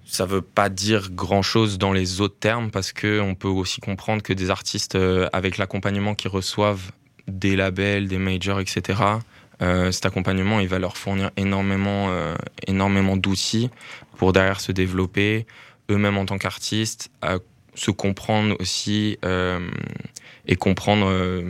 ça 0.05 0.25
veut 0.25 0.41
pas 0.41 0.69
dire 0.69 1.11
grand 1.11 1.43
chose 1.43 1.77
dans 1.77 1.93
les 1.93 2.21
autres 2.21 2.39
termes 2.39 2.71
parce 2.71 2.93
que 2.93 3.21
on 3.21 3.35
peut 3.35 3.49
aussi 3.49 3.81
comprendre 3.81 4.23
que 4.23 4.33
des 4.33 4.51
artistes 4.51 4.97
avec 5.33 5.59
l'accompagnement 5.59 6.15
qu'ils 6.15 6.31
reçoivent 6.31 6.93
des 7.27 7.57
labels, 7.57 8.07
des 8.07 8.19
majors, 8.19 8.61
etc. 8.61 9.01
euh, 9.61 9.93
cet 9.93 10.07
accompagnement, 10.07 10.61
il 10.61 10.69
va 10.69 10.79
leur 10.79 10.97
fournir 10.97 11.31
énormément, 11.37 12.09
euh, 12.11 12.35
énormément 12.67 13.17
d'outils 13.17 13.71
pour 14.17 14.33
derrière 14.33 14.61
se 14.61 14.73
développer 14.73 15.47
eux-mêmes 15.91 16.17
en 16.17 16.25
tant 16.25 16.39
qu'artistes, 16.39 17.11
à 17.21 17.37
se 17.75 17.91
comprendre 17.91 18.57
aussi 18.61 19.19
euh, 19.25 19.69
et 20.47 20.57
comprendre 20.57 21.45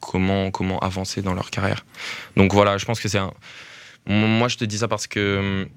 comment, 0.00 0.50
comment 0.50 0.78
avancer 0.80 1.22
dans 1.22 1.34
leur 1.34 1.50
carrière. 1.50 1.84
Donc 2.36 2.52
voilà, 2.52 2.78
je 2.78 2.84
pense 2.84 3.00
que 3.00 3.08
c'est 3.08 3.18
un... 3.18 3.32
Moi, 4.06 4.48
je 4.48 4.56
te 4.56 4.64
dis 4.64 4.78
ça 4.78 4.88
parce 4.88 5.06
que 5.06 5.38
hum, 5.38 5.68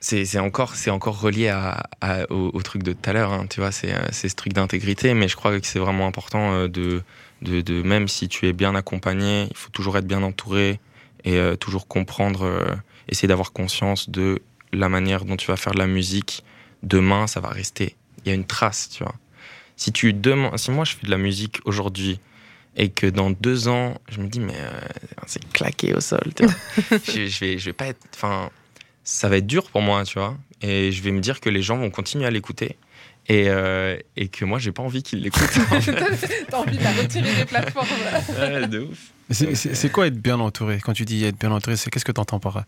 c'est 0.00 0.38
encore, 0.38 0.74
c'est 0.76 0.90
encore 0.90 1.20
relié 1.20 1.48
à, 1.48 1.82
à- 2.00 2.30
au, 2.32 2.50
au 2.54 2.62
truc 2.62 2.82
de 2.82 2.92
tout 2.92 3.10
à 3.10 3.12
l'heure, 3.12 3.32
hein, 3.32 3.46
tu 3.48 3.60
vois, 3.60 3.70
c'est 3.70 3.92
euh, 3.94 3.98
c'est 4.12 4.28
ce 4.28 4.34
truc 4.34 4.52
d'intégrité, 4.54 5.12
mais 5.14 5.28
je 5.28 5.36
crois 5.36 5.58
que 5.60 5.66
c'est 5.66 5.78
vraiment 5.78 6.06
important 6.06 6.52
euh, 6.54 6.68
de, 6.68 7.02
de, 7.42 7.60
de, 7.60 7.82
même 7.82 8.08
si 8.08 8.28
tu 8.28 8.48
es 8.48 8.52
bien 8.52 8.74
accompagné, 8.74 9.46
il 9.50 9.56
faut 9.56 9.70
toujours 9.70 9.98
être 9.98 10.06
bien 10.06 10.22
entouré 10.22 10.80
et 11.24 11.36
euh, 11.36 11.54
toujours 11.56 11.86
comprendre, 11.86 12.44
euh, 12.44 12.64
essayer 13.08 13.28
d'avoir 13.28 13.52
conscience 13.52 14.08
de 14.08 14.40
la 14.72 14.88
manière 14.88 15.24
dont 15.26 15.36
tu 15.36 15.48
vas 15.48 15.56
faire 15.56 15.74
de 15.74 15.78
la 15.78 15.86
musique. 15.86 16.44
Demain, 16.82 17.26
ça 17.26 17.40
va 17.40 17.48
rester. 17.50 17.94
Il 18.24 18.28
y 18.28 18.32
a 18.32 18.34
une 18.34 18.46
trace, 18.46 18.88
tu 18.88 19.02
vois. 19.02 19.14
Si, 19.76 19.92
tu 19.92 20.12
demain, 20.14 20.56
si 20.56 20.70
moi 20.70 20.84
je 20.86 20.94
fais 20.94 21.04
de 21.06 21.10
la 21.10 21.18
musique 21.18 21.58
aujourd'hui 21.66 22.20
et 22.76 22.88
que 22.88 23.06
dans 23.06 23.30
deux 23.30 23.68
ans, 23.68 23.98
je 24.08 24.20
me 24.20 24.28
dis, 24.28 24.40
mais 24.40 24.54
euh, 24.56 24.70
c'est 25.26 25.46
claqué 25.52 25.92
au 25.92 26.00
sol, 26.00 26.32
tu 26.34 26.44
vois. 26.44 26.54
je, 27.04 27.26
je 27.26 27.40
vais, 27.40 27.58
je 27.58 27.64
vais 27.66 27.72
pas 27.74 27.86
être. 27.86 28.00
Enfin, 28.14 28.50
ça 29.04 29.28
va 29.28 29.36
être 29.38 29.46
dur 29.46 29.70
pour 29.70 29.82
moi, 29.82 30.04
tu 30.04 30.18
vois. 30.18 30.36
Et 30.62 30.92
je 30.92 31.02
vais 31.02 31.10
me 31.10 31.20
dire 31.20 31.40
que 31.40 31.48
les 31.50 31.62
gens 31.62 31.76
vont 31.76 31.90
continuer 31.90 32.26
à 32.26 32.30
l'écouter. 32.30 32.76
Et, 33.28 33.48
euh, 33.48 33.96
et 34.16 34.28
que 34.28 34.44
moi, 34.44 34.58
j'ai 34.58 34.72
pas 34.72 34.82
envie 34.82 35.02
qu'ils 35.02 35.20
l'écoutent. 35.22 35.42
en 35.70 35.80
fait. 35.80 36.46
T'as 36.50 36.58
envie 36.58 36.76
de 36.78 36.82
la 36.82 36.92
retirer 36.92 37.34
des 37.34 37.44
plateformes 37.44 37.86
Ouais, 38.38 38.66
de 38.66 38.80
ouf. 38.80 39.12
C'est- 39.30 39.92
quoi 39.92 40.06
être 40.08 40.20
bien 40.20 40.40
entouré? 40.40 40.80
Quand 40.82 40.92
tu 40.92 41.04
dis 41.04 41.24
être 41.24 41.38
bien 41.38 41.52
entouré, 41.52 41.76
c'est 41.76 41.90
qu'est-ce 41.90 42.04
que 42.04 42.12
tu 42.12 42.20
entends 42.20 42.40
par 42.40 42.56
là? 42.56 42.66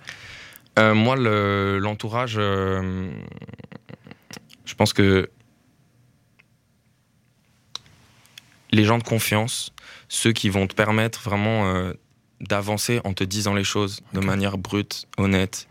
Euh, 0.79 0.95
moi, 0.95 1.17
le- 1.17 1.79
l'entourage, 1.81 2.35
euh, 2.39 3.11
je 4.65 4.75
pense 4.75 4.93
que 4.93 5.29
les 8.71 8.85
gens 8.85 8.99
de 8.99 9.03
confiance, 9.05 9.73
ceux 10.09 10.33
qui 10.33 10.49
vont 10.49 10.67
te 10.67 10.75
permettre 10.75 11.21
vraiment 11.23 11.67
euh, 11.75 11.93
d'avancer 12.41 13.01
en 13.05 13.13
te 13.13 13.25
disant 13.25 13.55
les 13.55 13.65
choses 13.65 14.01
de 14.15 14.21
manière 14.21 14.57
brute, 14.59 15.07
honnête, 15.19 15.69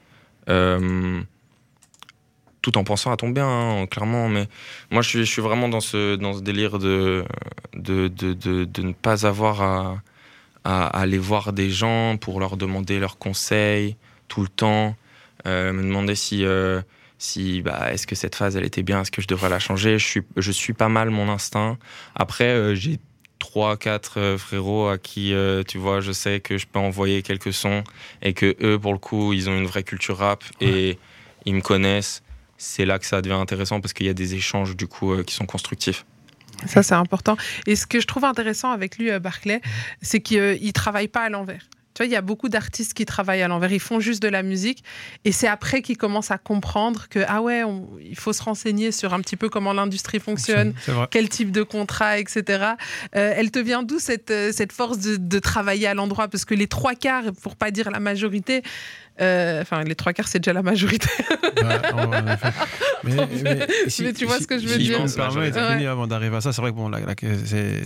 tout 2.61 2.77
en 2.77 2.83
pensant 2.83 3.11
à 3.11 3.17
ton 3.17 3.29
bien, 3.29 3.47
hein, 3.47 3.87
clairement. 3.87 4.29
Mais 4.29 4.47
moi, 4.89 5.01
je 5.01 5.09
suis, 5.09 5.19
je 5.19 5.31
suis 5.31 5.41
vraiment 5.41 5.69
dans 5.69 5.81
ce, 5.81 6.15
dans 6.15 6.33
ce 6.33 6.41
délire 6.41 6.79
de, 6.79 7.25
de, 7.73 8.07
de, 8.07 8.33
de, 8.33 8.81
ne 8.81 8.93
pas 8.93 9.25
avoir 9.25 9.61
à, 10.63 10.87
aller 10.87 11.17
voir 11.17 11.53
des 11.53 11.69
gens 11.69 12.17
pour 12.17 12.39
leur 12.39 12.57
demander 12.57 12.99
leurs 12.99 13.17
conseils 13.17 13.95
tout 14.27 14.41
le 14.41 14.47
temps, 14.47 14.95
euh, 15.47 15.73
me 15.73 15.81
demander 15.81 16.15
si, 16.15 16.45
euh, 16.45 16.81
si 17.17 17.61
bah, 17.61 17.91
est-ce 17.91 18.07
que 18.07 18.15
cette 18.15 18.35
phase 18.35 18.55
elle 18.55 18.65
était 18.65 18.83
bien, 18.83 19.01
est-ce 19.01 19.11
que 19.11 19.21
je 19.21 19.27
devrais 19.27 19.49
la 19.49 19.59
changer. 19.59 19.97
Je 19.97 20.05
suis, 20.05 20.21
je 20.37 20.51
suis 20.51 20.73
pas 20.73 20.87
mal 20.87 21.09
mon 21.09 21.29
instinct. 21.29 21.77
Après, 22.15 22.49
euh, 22.49 22.75
j'ai 22.75 22.99
trois, 23.41 23.75
quatre 23.75 24.19
euh, 24.19 24.37
frérots 24.37 24.87
à 24.87 24.99
qui, 24.99 25.33
euh, 25.33 25.63
tu 25.67 25.79
vois, 25.79 25.99
je 25.99 26.11
sais 26.11 26.39
que 26.39 26.59
je 26.59 26.67
peux 26.67 26.79
envoyer 26.79 27.23
quelques 27.23 27.51
sons 27.51 27.83
et 28.21 28.33
que 28.33 28.55
eux, 28.61 28.79
pour 28.79 28.93
le 28.93 28.99
coup, 28.99 29.33
ils 29.33 29.49
ont 29.49 29.57
une 29.57 29.65
vraie 29.65 29.83
culture 29.83 30.17
rap 30.17 30.43
et 30.61 30.99
ils 31.45 31.55
me 31.55 31.61
connaissent. 31.61 32.21
C'est 32.57 32.85
là 32.85 32.99
que 32.99 33.05
ça 33.07 33.21
devient 33.21 33.33
intéressant 33.33 33.81
parce 33.81 33.93
qu'il 33.93 34.05
y 34.05 34.09
a 34.09 34.13
des 34.13 34.35
échanges 34.35 34.77
du 34.77 34.87
coup 34.87 35.11
euh, 35.11 35.23
qui 35.23 35.33
sont 35.33 35.47
constructifs. 35.47 36.05
Ça, 36.67 36.83
c'est 36.83 36.93
important. 36.93 37.35
Et 37.65 37.75
ce 37.75 37.87
que 37.87 37.99
je 37.99 38.05
trouve 38.05 38.25
intéressant 38.25 38.69
avec 38.69 38.99
lui, 38.99 39.09
Barclay, 39.19 39.61
c'est 40.03 40.21
qu'il 40.21 40.39
ne 40.39 40.71
travaille 40.71 41.07
pas 41.07 41.21
à 41.21 41.29
l'envers. 41.29 41.63
Tu 41.93 42.03
vois, 42.03 42.05
il 42.05 42.11
y 42.11 42.15
a 42.15 42.21
beaucoup 42.21 42.47
d'artistes 42.49 42.93
qui 42.93 43.05
travaillent 43.05 43.41
à 43.41 43.47
l'envers. 43.47 43.71
Ils 43.71 43.79
font 43.79 43.99
juste 43.99 44.21
de 44.23 44.27
la 44.29 44.43
musique. 44.43 44.83
Et 45.25 45.31
c'est 45.31 45.47
après 45.47 45.81
qu'ils 45.81 45.97
commencent 45.97 46.31
à 46.31 46.37
comprendre 46.37 47.07
que, 47.09 47.19
ah 47.27 47.41
ouais, 47.41 47.63
on- 47.63 47.87
il 48.01 48.15
faut 48.17 48.31
se 48.33 48.41
renseigner 48.43 48.91
sur 48.91 49.13
un 49.13 49.19
petit 49.19 49.35
peu 49.35 49.49
comment 49.49 49.73
l'industrie 49.73 50.19
fonctionne, 50.19 50.73
quel 51.09 51.27
type 51.29 51.51
de 51.51 51.63
contrat, 51.63 52.17
etc. 52.19 52.43
Euh, 53.15 53.33
elle 53.35 53.51
te 53.51 53.59
vient 53.59 53.83
d'où 53.83 53.99
cette, 53.99 54.31
euh, 54.31 54.51
cette 54.53 54.71
force 54.71 54.99
de, 54.99 55.17
de 55.17 55.39
travailler 55.39 55.87
à 55.87 55.93
l'endroit? 55.93 56.27
Parce 56.27 56.45
que 56.45 56.55
les 56.55 56.67
trois 56.67 56.95
quarts, 56.95 57.25
pour 57.41 57.55
pas 57.55 57.71
dire 57.71 57.91
la 57.91 57.99
majorité, 57.99 58.61
euh, 59.19 59.61
enfin 59.61 59.83
les 59.83 59.93
trois 59.93 60.13
quarts 60.13 60.27
c'est 60.29 60.39
déjà 60.39 60.53
la 60.53 60.63
majorité. 60.63 61.09
Ouais, 61.61 61.91
en 61.93 62.27
effet. 62.27 62.47
Mais, 63.03 63.15
mais 63.43 63.67
si- 63.89 64.03
Mais 64.03 64.13
tu 64.13 64.25
vois 64.25 64.37
si- 64.37 64.43
ce 64.43 64.47
que 64.47 64.57
je 64.59 64.65
veux 64.67 64.73
si 64.73 64.79
dire? 64.79 65.01
me 65.03 65.15
permets, 65.15 65.51
Ouais. 65.51 65.71
fini 65.73 65.85
avant 65.87 66.05
d'arriver 66.07 66.35
à 66.37 66.41
ça, 66.41 66.53
c'est 66.53 66.61
vrai 66.61 66.71
que 66.71 66.75
bon, 66.75 66.91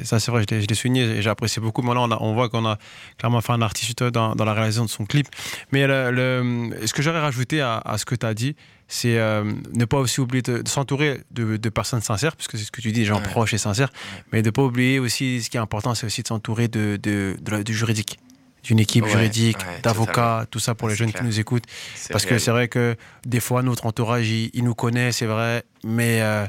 ça 0.04 0.20
c'est 0.20 0.32
vrai, 0.32 0.44
je 0.50 0.56
l'ai- 0.56 0.66
je 0.70 0.74
souligné 0.76 1.04
et 1.04 1.22
j'apprécie 1.22 1.60
beaucoup. 1.60 1.82
Maintenant, 1.82 2.08
on, 2.08 2.12
a- 2.12 2.18
on 2.22 2.34
voit 2.34 2.50
qu'on 2.50 2.66
a 2.66 2.78
clairement 3.18 3.42
fait 3.42 3.54
un 3.54 3.62
artiste 3.62 3.95
dans, 4.04 4.36
dans 4.36 4.46
la 4.46 4.54
réalisation 4.54 4.86
de 4.86 4.90
son 4.90 5.06
clip. 5.06 5.28
Mais 5.72 5.88
le, 5.88 6.12
le- 6.12 6.86
ce 6.88 6.94
que 6.94 7.02
j'aurais 7.02 7.20
rajouté 7.22 7.62
à, 7.62 7.78
à 7.78 7.98
ce 7.98 8.06
que 8.06 8.16
tu 8.16 8.26
as 8.26 8.34
dit, 8.34 8.56
c'est 8.88 9.18
euh, 9.18 9.44
ne 9.74 9.86
pas 9.86 9.98
aussi 9.98 10.20
oublier 10.22 10.42
de, 10.44 10.62
de 10.62 10.68
s'entourer 10.70 11.22
de, 11.32 11.58
de 11.58 11.70
personnes 11.70 12.02
sincères, 12.02 12.36
puisque 12.36 12.58
c'est 12.58 12.64
ce 12.66 12.72
que 12.72 12.82
tu 12.82 12.92
dis, 12.92 13.00
des 13.02 13.06
gens 13.06 13.18
Ouais. 13.18 13.24
proches 13.24 13.54
et 13.54 13.58
sincères, 13.58 13.90
mais 14.32 14.42
de 14.42 14.48
ne 14.48 14.52
pas 14.52 14.62
oublier 14.64 15.00
aussi, 15.00 15.42
ce 15.42 15.50
qui 15.50 15.58
est 15.58 15.60
important, 15.60 15.96
c'est 15.96 16.06
aussi 16.06 16.22
de 16.22 16.28
s'entourer 16.28 16.68
de, 16.68 17.00
de, 17.02 17.36
de 17.42 17.52
la- 17.52 17.64
du 17.64 17.74
juridique, 17.74 18.20
d'une 18.64 18.80
équipe 18.80 19.04
Ouais, 19.06 19.10
juridique, 19.12 19.58
ouais, 19.60 19.80
d'avocats, 19.82 20.46
tout 20.52 20.60
ça 20.60 20.76
pour 20.76 20.88
les 20.90 20.96
jeunes 20.96 21.12
clair. 21.12 21.22
qui 21.24 21.28
nous 21.28 21.40
écoutent. 21.40 21.66
Parce 22.12 22.26
que 22.26 22.38
c'est 22.38 22.52
vrai 22.52 22.68
que 22.68 22.96
des 23.26 23.40
fois, 23.40 23.64
notre 23.64 23.86
entourage, 23.88 24.28
il, 24.30 24.52
il 24.54 24.64
nous 24.64 24.76
connaît, 24.76 25.12
c'est 25.12 25.26
vrai, 25.28 25.64
mais 25.84 26.22
euh, 26.22 26.46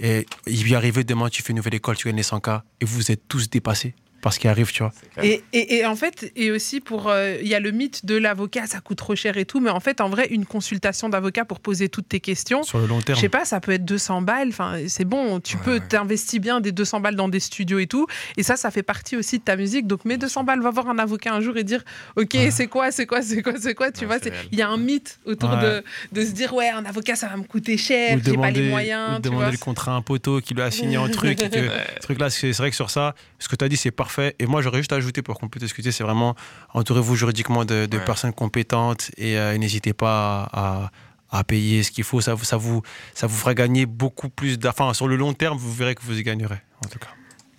et 0.00 0.26
il 0.46 0.62
lui 0.62 0.74
arrive 0.74 1.04
demain, 1.04 1.28
tu 1.28 1.42
fais 1.42 1.50
une 1.50 1.56
nouvelle 1.56 1.74
école, 1.74 1.96
tu 1.96 2.06
gagnes 2.06 2.16
les 2.16 2.22
100K, 2.22 2.60
et 2.80 2.84
vous 2.84 3.10
êtes 3.10 3.26
tous 3.28 3.50
dépassés 3.50 3.94
par 4.20 4.32
ce 4.32 4.38
qui 4.40 4.48
arrive, 4.48 4.72
tu 4.72 4.82
vois. 4.82 4.92
Et, 5.22 5.42
et- 5.52 5.76
et 5.76 5.86
en 5.86 5.94
fait, 5.94 6.32
et 6.34 6.50
aussi 6.50 6.80
pour, 6.80 7.08
euh, 7.08 7.36
il 7.40 7.46
y 7.48 7.54
a 7.54 7.60
le 7.60 7.70
mythe 7.70 8.04
de 8.04 8.16
l'avocat, 8.16 8.66
ça 8.66 8.80
coûte 8.80 8.98
trop 8.98 9.14
cher 9.14 9.36
et 9.36 9.44
tout, 9.44 9.60
mais 9.60 9.70
en 9.70 9.80
fait, 9.80 10.00
en 10.00 10.08
vrai, 10.08 10.26
une 10.30 10.44
consultation 10.44 11.08
d'avocat 11.08 11.44
pour 11.44 11.60
poser 11.60 11.88
toutes 11.88 12.08
tes 12.08 12.18
questions, 12.20 12.62
Sur 12.64 12.78
le 12.78 12.86
long 12.86 12.98
je 13.00 13.04
terme. 13.04 13.20
sais 13.20 13.28
pas, 13.28 13.44
ça 13.44 13.60
peut 13.60 13.72
être 13.72 13.84
200 13.84 14.22
balles. 14.22 14.48
Enfin, 14.48 14.78
c'est 14.88 15.04
bon, 15.04 15.38
tu 15.40 15.56
Ouais, 15.56 15.62
peux 15.64 15.74
ouais. 15.74 15.80
t'investir 15.88 16.40
bien 16.40 16.60
des 16.60 16.72
200 16.72 17.00
balles 17.00 17.14
dans 17.16 17.28
des 17.28 17.40
studios 17.40 17.78
et 17.78 17.86
tout. 17.86 18.06
Et 18.36 18.42
ça, 18.42 18.56
ça 18.56 18.70
fait 18.70 18.82
partie 18.82 19.16
aussi 19.16 19.38
de 19.38 19.44
ta 19.44 19.54
musique. 19.56 19.86
Donc, 19.86 20.04
mets 20.04 20.18
200 20.18 20.42
balles, 20.44 20.60
va 20.60 20.70
voir 20.70 20.88
un 20.88 20.98
avocat 20.98 21.32
un 21.34 21.40
jour 21.40 21.56
et 21.56 21.64
dire, 21.64 21.84
ok, 22.16 22.34
Ouais. 22.34 22.50
c'est 22.50 22.66
quoi, 22.66 22.90
c'est 22.90 23.06
quoi, 23.06 23.22
c'est 23.22 23.42
quoi, 23.42 23.54
c'est 23.60 23.74
quoi? 23.74 23.90
Tu 23.92 24.00
Ouais, 24.00 24.06
vois, 24.18 24.32
il 24.52 24.58
y 24.58 24.62
a 24.62 24.68
un 24.68 24.76
mythe 24.78 25.20
autour 25.26 25.50
Ouais. 25.50 25.62
de, 25.62 25.84
de 26.20 26.24
se 26.26 26.32
dire, 26.32 26.52
ouais, 26.54 26.68
un 26.70 26.84
avocat, 26.84 27.14
ça 27.14 27.28
va 27.28 27.36
me 27.36 27.44
coûter 27.44 27.76
cher, 27.76 28.18
j'ai 28.24 28.32
pas 28.36 28.50
les 28.50 28.56
demander, 28.60 28.68
moyens. 28.70 29.12
ou 29.12 29.14
tu 29.16 29.22
demander 29.22 29.44
vois. 29.44 29.52
le 29.52 29.58
contrat 29.58 29.92
à 29.92 29.94
un 29.94 30.02
poteau 30.02 30.40
qui 30.40 30.54
lui 30.54 30.62
a 30.62 30.70
signé 30.70 30.96
un 30.96 31.08
truc. 31.08 31.40
Et 31.40 31.48
que, 31.50 31.68
ce 31.96 32.00
truc-là, 32.02 32.30
c'est 32.30 32.52
c'est 32.52 32.62
vrai 32.62 32.70
que 32.70 32.76
sur 32.76 32.90
ça, 32.90 33.14
ce 33.38 33.48
que 33.48 33.54
tu 33.56 33.64
as 33.64 33.68
dit, 33.68 33.76
c'est 33.76 33.90
parfait. 33.90 34.07
Et 34.38 34.46
moi, 34.46 34.62
j'aurais 34.62 34.78
juste 34.78 34.92
ajouté 34.92 35.22
pour 35.22 35.38
qu'on 35.38 35.48
peut 35.48 35.60
discuter, 35.60 35.92
c'est 35.92 36.04
vraiment 36.04 36.34
entourez-vous 36.74 37.16
juridiquement 37.16 37.64
de, 37.64 37.86
de 37.86 37.96
Ouais. 37.98 38.04
personnes 38.04 38.32
compétentes 38.32 39.10
et 39.16 39.38
euh, 39.38 39.56
n'hésitez 39.58 39.92
pas 39.92 40.48
à, 40.52 40.90
à 41.30 41.44
payer 41.44 41.82
ce 41.82 41.90
qu'il 41.90 42.04
faut. 42.04 42.20
Ça, 42.20 42.34
vous- 42.34 42.44
ça, 42.44 42.56
vous, 42.56 42.82
ça 43.14 43.26
vous 43.26 43.36
fera 43.36 43.54
gagner 43.54 43.86
beaucoup 43.86 44.28
plus 44.28 44.58
d'argent. 44.58 44.84
Enfin, 44.84 44.94
sur 44.94 45.08
le 45.08 45.16
long 45.16 45.32
terme, 45.34 45.58
vous 45.58 45.72
verrez 45.72 45.94
que 45.94 46.02
vous 46.02 46.18
y 46.18 46.22
gagnerez, 46.22 46.58
en 46.84 46.88
tout 46.88 46.98
cas. 46.98 47.08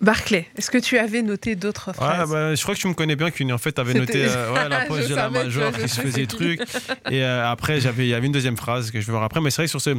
Barclay, 0.00 0.46
est-ce 0.56 0.70
que 0.70 0.78
tu 0.78 0.96
avais 0.96 1.20
noté 1.20 1.56
d'autres 1.56 1.88
Ouais, 1.88 1.94
phrases? 1.94 2.30
bah, 2.30 2.54
je 2.54 2.62
crois 2.62 2.74
que 2.74 2.80
tu 2.80 2.88
me 2.88 2.94
connais 2.94 3.16
bien, 3.16 3.30
qu'une 3.30 3.52
en 3.52 3.58
fait, 3.58 3.72
tu 3.72 3.80
avais 3.82 3.92
C'était- 3.92 4.00
noté 4.24 4.32
euh, 4.34 4.52
ouais, 4.54 4.68
la 4.68 4.80
poche 4.86 5.08
de 5.08 5.14
la 5.14 5.28
major 5.28 5.72
qui 5.72 5.88
se 5.90 6.00
faisait 6.00 6.26
truc. 6.26 6.58
Et 7.10 7.22
euh, 7.22 7.46
après, 7.50 7.78
il 7.82 8.06
y 8.06 8.14
avait 8.14 8.26
une 8.26 8.32
deuxième 8.32 8.56
phrase 8.56 8.90
que 8.90 8.98
je 8.98 9.04
vais 9.06 9.12
voir 9.12 9.24
après. 9.24 9.42
Mais 9.42 9.50
c'est 9.50 9.56
vrai 9.56 9.66
que 9.66 9.70
sur 9.70 9.80
ce, 9.82 9.90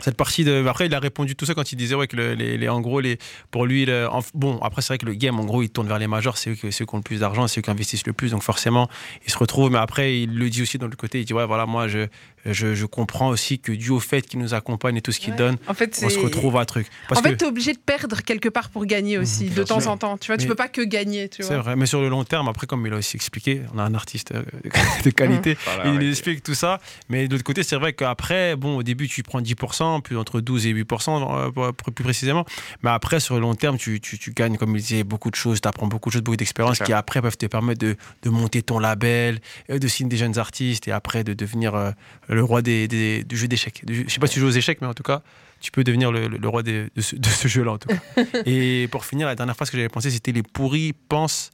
cette 0.00 0.16
partie 0.16 0.44
de. 0.44 0.66
Après, 0.66 0.86
il 0.86 0.94
a 0.94 0.98
répondu 1.00 1.36
tout 1.36 1.44
ça 1.46 1.54
quand 1.54 1.72
il 1.72 1.76
disait 1.76 1.94
ouais, 1.94 2.06
que 2.06 2.16
le- 2.16 2.34
les, 2.34 2.68
en 2.68 2.80
gros, 2.80 3.00
les, 3.00 3.18
pour 3.50 3.66
lui, 3.66 3.84
le- 3.86 4.08
bon, 4.34 4.58
après, 4.58 4.82
c'est 4.82 4.88
vrai 4.88 4.98
que 4.98 5.06
le 5.06 5.14
game, 5.14 5.38
en 5.38 5.44
gros, 5.44 5.62
il 5.62 5.70
tourne 5.70 5.88
vers 5.88 5.98
les 5.98 6.06
majors, 6.06 6.36
c'est 6.38 6.50
eux, 6.50 6.70
ceux 6.70 6.84
qui 6.84 6.94
ont 6.94 6.98
le 6.98 7.02
plus 7.02 7.20
d'argent, 7.20 7.46
c'est 7.46 7.60
eux 7.60 7.62
qui 7.62 7.70
investissent 7.70 8.06
le 8.06 8.12
plus. 8.12 8.30
Donc 8.32 8.42
forcément, 8.42 8.88
il 9.26 9.30
se 9.32 9.38
retrouve. 9.38 9.70
Mais 9.70 9.78
après, 9.78 10.20
il 10.20 10.34
le 10.36 10.50
dit 10.50 10.62
aussi 10.62 10.78
dans 10.78 10.88
le 10.88 10.96
côté, 10.96 11.20
il 11.20 11.24
dit 11.24 11.32
ouais, 11.34 11.46
voilà, 11.46 11.66
moi, 11.66 11.88
je, 11.88 12.06
je, 12.46 12.74
je 12.74 12.86
comprends 12.86 13.28
aussi 13.28 13.58
que 13.58 13.72
dû 13.72 13.90
au 13.90 14.00
fait 14.00 14.22
qu'il 14.22 14.38
nous 14.38 14.54
accompagne 14.54 14.96
et 14.96 15.02
tout 15.02 15.12
ce 15.12 15.20
qu'il 15.20 15.34
donne, 15.34 15.56
En 15.66 15.74
fait, 15.74 16.00
on 16.02 16.08
se 16.08 16.18
retrouve 16.18 16.56
à 16.56 16.60
un 16.60 16.64
truc. 16.64 16.86
Parce 17.08 17.20
en 17.20 17.22
fait, 17.22 17.32
que 17.32 17.36
t'es 17.36 17.46
obligé 17.46 17.72
de 17.72 17.78
perdre 17.78 18.22
quelque 18.22 18.48
part 18.48 18.70
pour 18.70 18.86
gagner 18.86 19.18
aussi, 19.18 19.44
de 19.48 19.54
bien 19.54 19.64
temps 19.64 19.80
sûr. 19.80 19.90
en 19.90 19.96
temps. 19.96 20.18
Tu 20.18 20.28
vois, 20.28 20.36
tu 20.36 20.46
peux 20.46 20.54
pas 20.54 20.68
que 20.68 20.82
gagner, 20.82 21.28
tu 21.28 21.42
c'est 21.42 21.56
vrai, 21.56 21.76
mais 21.76 21.86
sur 21.86 22.00
le 22.00 22.08
long 22.08 22.24
terme, 22.24 22.48
après, 22.48 22.66
comme 22.66 22.86
il 22.86 22.92
a 22.92 22.96
aussi 22.96 23.16
expliqué, 23.16 23.62
on 23.74 23.78
a 23.78 23.82
un 23.82 23.94
artiste 23.94 24.32
euh, 24.32 24.42
de 25.04 25.10
qualité. 25.10 25.56
Voilà, 25.64 25.90
il 25.90 25.98
ouais. 25.98 26.08
explique 26.08 26.42
tout 26.42 26.54
ça, 26.54 26.80
mais 27.08 27.28
de 27.28 27.32
l'autre 27.32 27.44
côté, 27.44 27.62
c'est 27.62 27.76
vrai 27.76 27.92
qu'après, 27.92 28.56
bon, 28.56 28.76
au 28.76 28.82
début, 28.82 29.08
tu 29.08 29.22
prends 29.22 29.40
10%, 29.40 30.02
puis 30.02 30.16
entre 30.16 30.40
12 30.40 30.66
et 30.66 30.74
8%, 30.74 31.52
euh, 31.56 31.72
plus 31.72 32.04
précisément. 32.04 32.44
Mais 32.82 32.90
après, 32.90 33.20
sur 33.20 33.34
le 33.34 33.40
long 33.40 33.54
terme, 33.54 33.78
tu, 33.78 34.00
tu, 34.00 34.18
tu 34.18 34.32
gagnes, 34.32 34.56
comme 34.56 34.74
il 34.76 34.82
disait, 34.82 35.04
beaucoup 35.04 35.30
de 35.30 35.36
choses, 35.36 35.60
tu 35.60 35.68
apprends 35.68 35.86
beaucoup 35.86 36.10
de 36.10 36.14
choses, 36.14 36.22
beaucoup 36.22 36.36
d'expériences 36.36 36.78
qui 36.78 36.92
après 36.92 37.22
peuvent 37.22 37.36
te 37.36 37.46
permettre 37.46 37.80
de, 37.80 37.96
de 38.22 38.30
monter 38.30 38.62
ton 38.62 38.78
label, 38.78 39.40
euh, 39.70 39.78
de 39.78 39.88
signer 39.88 40.10
des 40.10 40.16
jeunes 40.16 40.38
artistes 40.38 40.88
et 40.88 40.92
après 40.92 41.24
de 41.24 41.34
devenir 41.34 41.74
euh, 41.74 41.90
le 42.34 42.44
roi 42.44 42.62
des, 42.62 42.88
des- 42.88 43.24
du 43.24 43.36
jeu 43.36 43.48
d'échecs. 43.48 43.82
Je 43.88 44.08
sais 44.08 44.20
pas 44.20 44.26
si 44.26 44.34
tu 44.34 44.40
joues 44.40 44.48
aux 44.48 44.50
échecs, 44.50 44.78
mais 44.80 44.86
en 44.86 44.94
tout 44.94 45.02
cas, 45.02 45.22
tu 45.60 45.70
peux 45.70 45.84
devenir 45.84 46.12
le, 46.12 46.28
le- 46.28 46.38
le 46.38 46.48
roi 46.48 46.62
des- 46.62 46.88
de 46.94 47.00
ce, 47.00 47.16
de 47.16 47.26
ce 47.28 47.48
jeu-là, 47.48 47.72
en 47.72 47.78
tout 47.78 47.88
cas. 47.88 47.96
et 48.46 48.88
pour 48.90 49.04
finir, 49.04 49.26
la 49.26 49.34
dernière 49.34 49.54
phrase 49.56 49.70
que 49.70 49.76
j'avais 49.76 49.88
pensé, 49.88 50.10
c'était 50.10 50.32
les 50.32 50.42
pourris 50.42 50.92
pensent. 51.08 51.50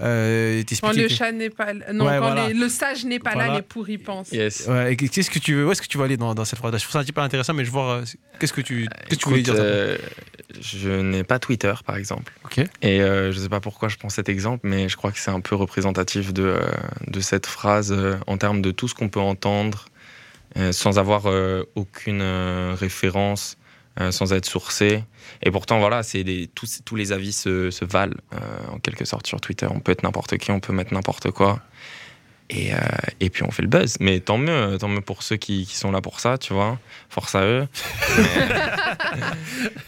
Euh, 0.00 0.62
Quand 0.80 0.96
le 0.96 1.06
chat 1.06 1.32
n'est 1.32 1.50
pas 1.50 1.74
là- 1.74 1.92
non, 1.92 2.06
Ouais, 2.06 2.12
quand 2.14 2.20
voilà. 2.32 2.48
les- 2.48 2.54
le 2.54 2.68
sage 2.70 3.04
n'est 3.04 3.18
pas 3.18 3.30
là, 3.34 3.44
Voilà. 3.44 3.54
les 3.56 3.62
pourris 3.62 3.98
pensent. 3.98 4.32
Yes. 4.32 4.66
Ouais, 4.66 4.96
qu'est-ce 4.96 5.30
que 5.30 5.38
tu 5.38 5.54
veux, 5.54 5.66
où 5.66 5.70
est-ce 5.70 5.82
que 5.82 5.86
tu 5.86 5.98
vas 5.98 6.04
aller 6.04 6.16
dans, 6.16 6.34
dans 6.34 6.46
cette 6.46 6.58
phrase? 6.58 6.72
Je 6.74 6.78
trouve 6.82 6.92
ça 6.92 7.00
un 7.00 7.04
petit 7.04 7.12
peu 7.12 7.20
intéressant, 7.20 7.52
mais 7.52 7.64
je 7.64 7.70
vois 7.70 7.96
euh, 7.98 8.04
qu'est-ce 8.40 8.54
que 8.54 8.62
tu, 8.62 8.88
qu'est-ce 9.08 9.18
que 9.18 9.22
tu 9.24 9.28
voulais 9.28 9.42
dire. 9.42 9.54
euh, 9.56 9.98
je 10.60 10.88
n'ai 10.88 11.24
pas 11.24 11.38
Twitter, 11.38 11.74
par 11.86 11.96
exemple. 11.96 12.32
Ok. 12.46 12.58
Et 12.80 13.02
euh, 13.02 13.32
je 13.32 13.38
sais 13.38 13.50
pas 13.50 13.60
pourquoi 13.60 13.88
je 13.90 13.98
prends 13.98 14.08
cet 14.08 14.30
exemple, 14.30 14.66
mais 14.66 14.88
je 14.88 14.96
crois 14.96 15.12
que 15.12 15.18
c'est 15.18 15.30
un 15.30 15.40
peu 15.40 15.54
représentatif 15.54 16.32
de, 16.32 16.42
euh, 16.42 16.62
de 17.06 17.20
cette 17.20 17.46
phrase 17.46 17.92
euh, 17.92 18.16
en 18.26 18.38
termes 18.38 18.62
de 18.62 18.70
tout 18.70 18.88
ce 18.88 18.94
qu'on 18.94 19.10
peut 19.10 19.20
entendre 19.20 19.84
euh, 19.84 19.91
sans 20.72 20.98
avoir 20.98 21.26
euh, 21.26 21.64
aucune 21.74 22.20
euh, 22.22 22.74
référence, 22.78 23.56
euh, 24.00 24.10
sans 24.10 24.32
être 24.32 24.46
sourcé. 24.46 25.04
Et 25.42 25.50
pourtant, 25.50 25.78
voilà, 25.78 26.02
c'est 26.02 26.24
des, 26.24 26.48
tous, 26.54 26.80
tous 26.84 26.96
les 26.96 27.12
avis 27.12 27.32
se, 27.32 27.70
se 27.70 27.84
valent 27.84 28.16
euh, 28.34 28.38
en 28.72 28.78
quelque 28.78 29.04
sorte 29.04 29.26
sur 29.26 29.40
Twitter. 29.40 29.66
On 29.70 29.80
peut 29.80 29.92
être 29.92 30.02
n'importe 30.02 30.36
qui, 30.38 30.50
on 30.50 30.60
peut 30.60 30.72
mettre 30.72 30.92
n'importe 30.94 31.30
quoi. 31.30 31.60
Et, 32.50 32.74
euh, 32.74 32.78
et 33.20 33.30
puis 33.30 33.44
on 33.44 33.50
fait 33.50 33.62
le 33.62 33.68
buzz. 33.68 33.96
Mais 34.00 34.20
tant 34.20 34.36
mieux, 34.36 34.76
tant 34.78 34.88
mieux 34.88 35.00
pour 35.00 35.22
ceux 35.22 35.36
qui, 35.36 35.64
qui 35.64 35.74
sont 35.76 35.90
là 35.90 36.00
pour 36.02 36.20
ça, 36.20 36.36
tu 36.36 36.52
vois. 36.52 36.78
Force 37.08 37.34
à 37.34 37.44
eux. 37.44 37.66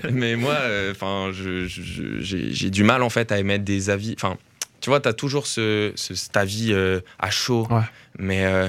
Mais, 0.04 0.10
mais 0.10 0.36
moi, 0.36 0.56
enfin, 0.90 1.30
j'ai 1.32 2.70
du 2.70 2.84
mal 2.84 3.02
en 3.02 3.10
fait 3.10 3.32
à 3.32 3.38
émettre 3.38 3.64
des 3.64 3.90
avis. 3.90 4.14
Enfin, 4.16 4.36
tu 4.80 4.90
vois, 4.90 5.00
tu 5.00 5.08
as 5.08 5.12
toujours 5.14 5.46
ce, 5.46 5.92
ce- 5.94 6.14
cet 6.14 6.36
avis 6.36 6.72
euh, 6.72 7.00
à 7.18 7.30
chaud. 7.30 7.66
Ouais. 7.70 7.80
Mais 8.18 8.44
euh, 8.44 8.68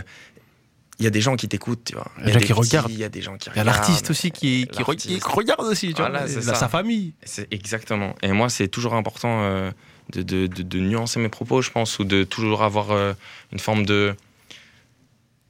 il 1.00 1.04
y 1.04 1.08
a 1.08 1.10
des 1.12 1.22
gens 1.22 1.36
qui 1.36 1.48
t'écoutent, 1.48 1.84
tu 1.86 1.94
vois. 1.96 2.10
Il 2.20 2.28
y 2.30 2.32
a 2.32 2.40
des 2.40 2.40
gens 2.40 2.40
qui 2.40 2.48
petits, 2.48 2.54
regardent. 2.78 2.92
Il 2.92 2.98
y 3.00 3.04
a 3.04 3.10
des 3.10 3.22
gens 3.22 3.38
qui 3.38 3.50
Il 3.50 3.56
y 3.56 3.60
a 3.60 3.64
regardent. 3.64 3.68
l'artiste 3.80 4.10
aussi 4.10 4.32
qui, 4.32 4.68
qui, 4.72 4.82
regarde 5.24 5.66
aussi, 5.66 5.88
tu 5.90 6.02
Voilà, 6.02 6.26
vois, 6.26 6.36
la- 6.36 6.42
ça. 6.42 6.56
sa 6.56 6.70
famille. 6.70 7.14
C'est 7.24 7.52
exactement. 7.54 8.16
Et 8.22 8.32
moi, 8.32 8.50
c'est 8.50 8.68
toujours 8.70 8.94
important 8.94 9.42
euh, 9.44 9.72
de, 10.14 10.22
de- 10.22 10.48
de- 10.48 10.64
de 10.64 10.80
nuancer 10.80 11.20
mes 11.20 11.30
propos, 11.30 11.62
je 11.62 11.72
pense, 11.72 12.00
ou 12.00 12.04
de 12.06 12.24
toujours 12.24 12.64
avoir 12.64 12.92
euh, 12.92 13.14
une 13.52 13.60
forme 13.60 13.86
de. 13.86 14.16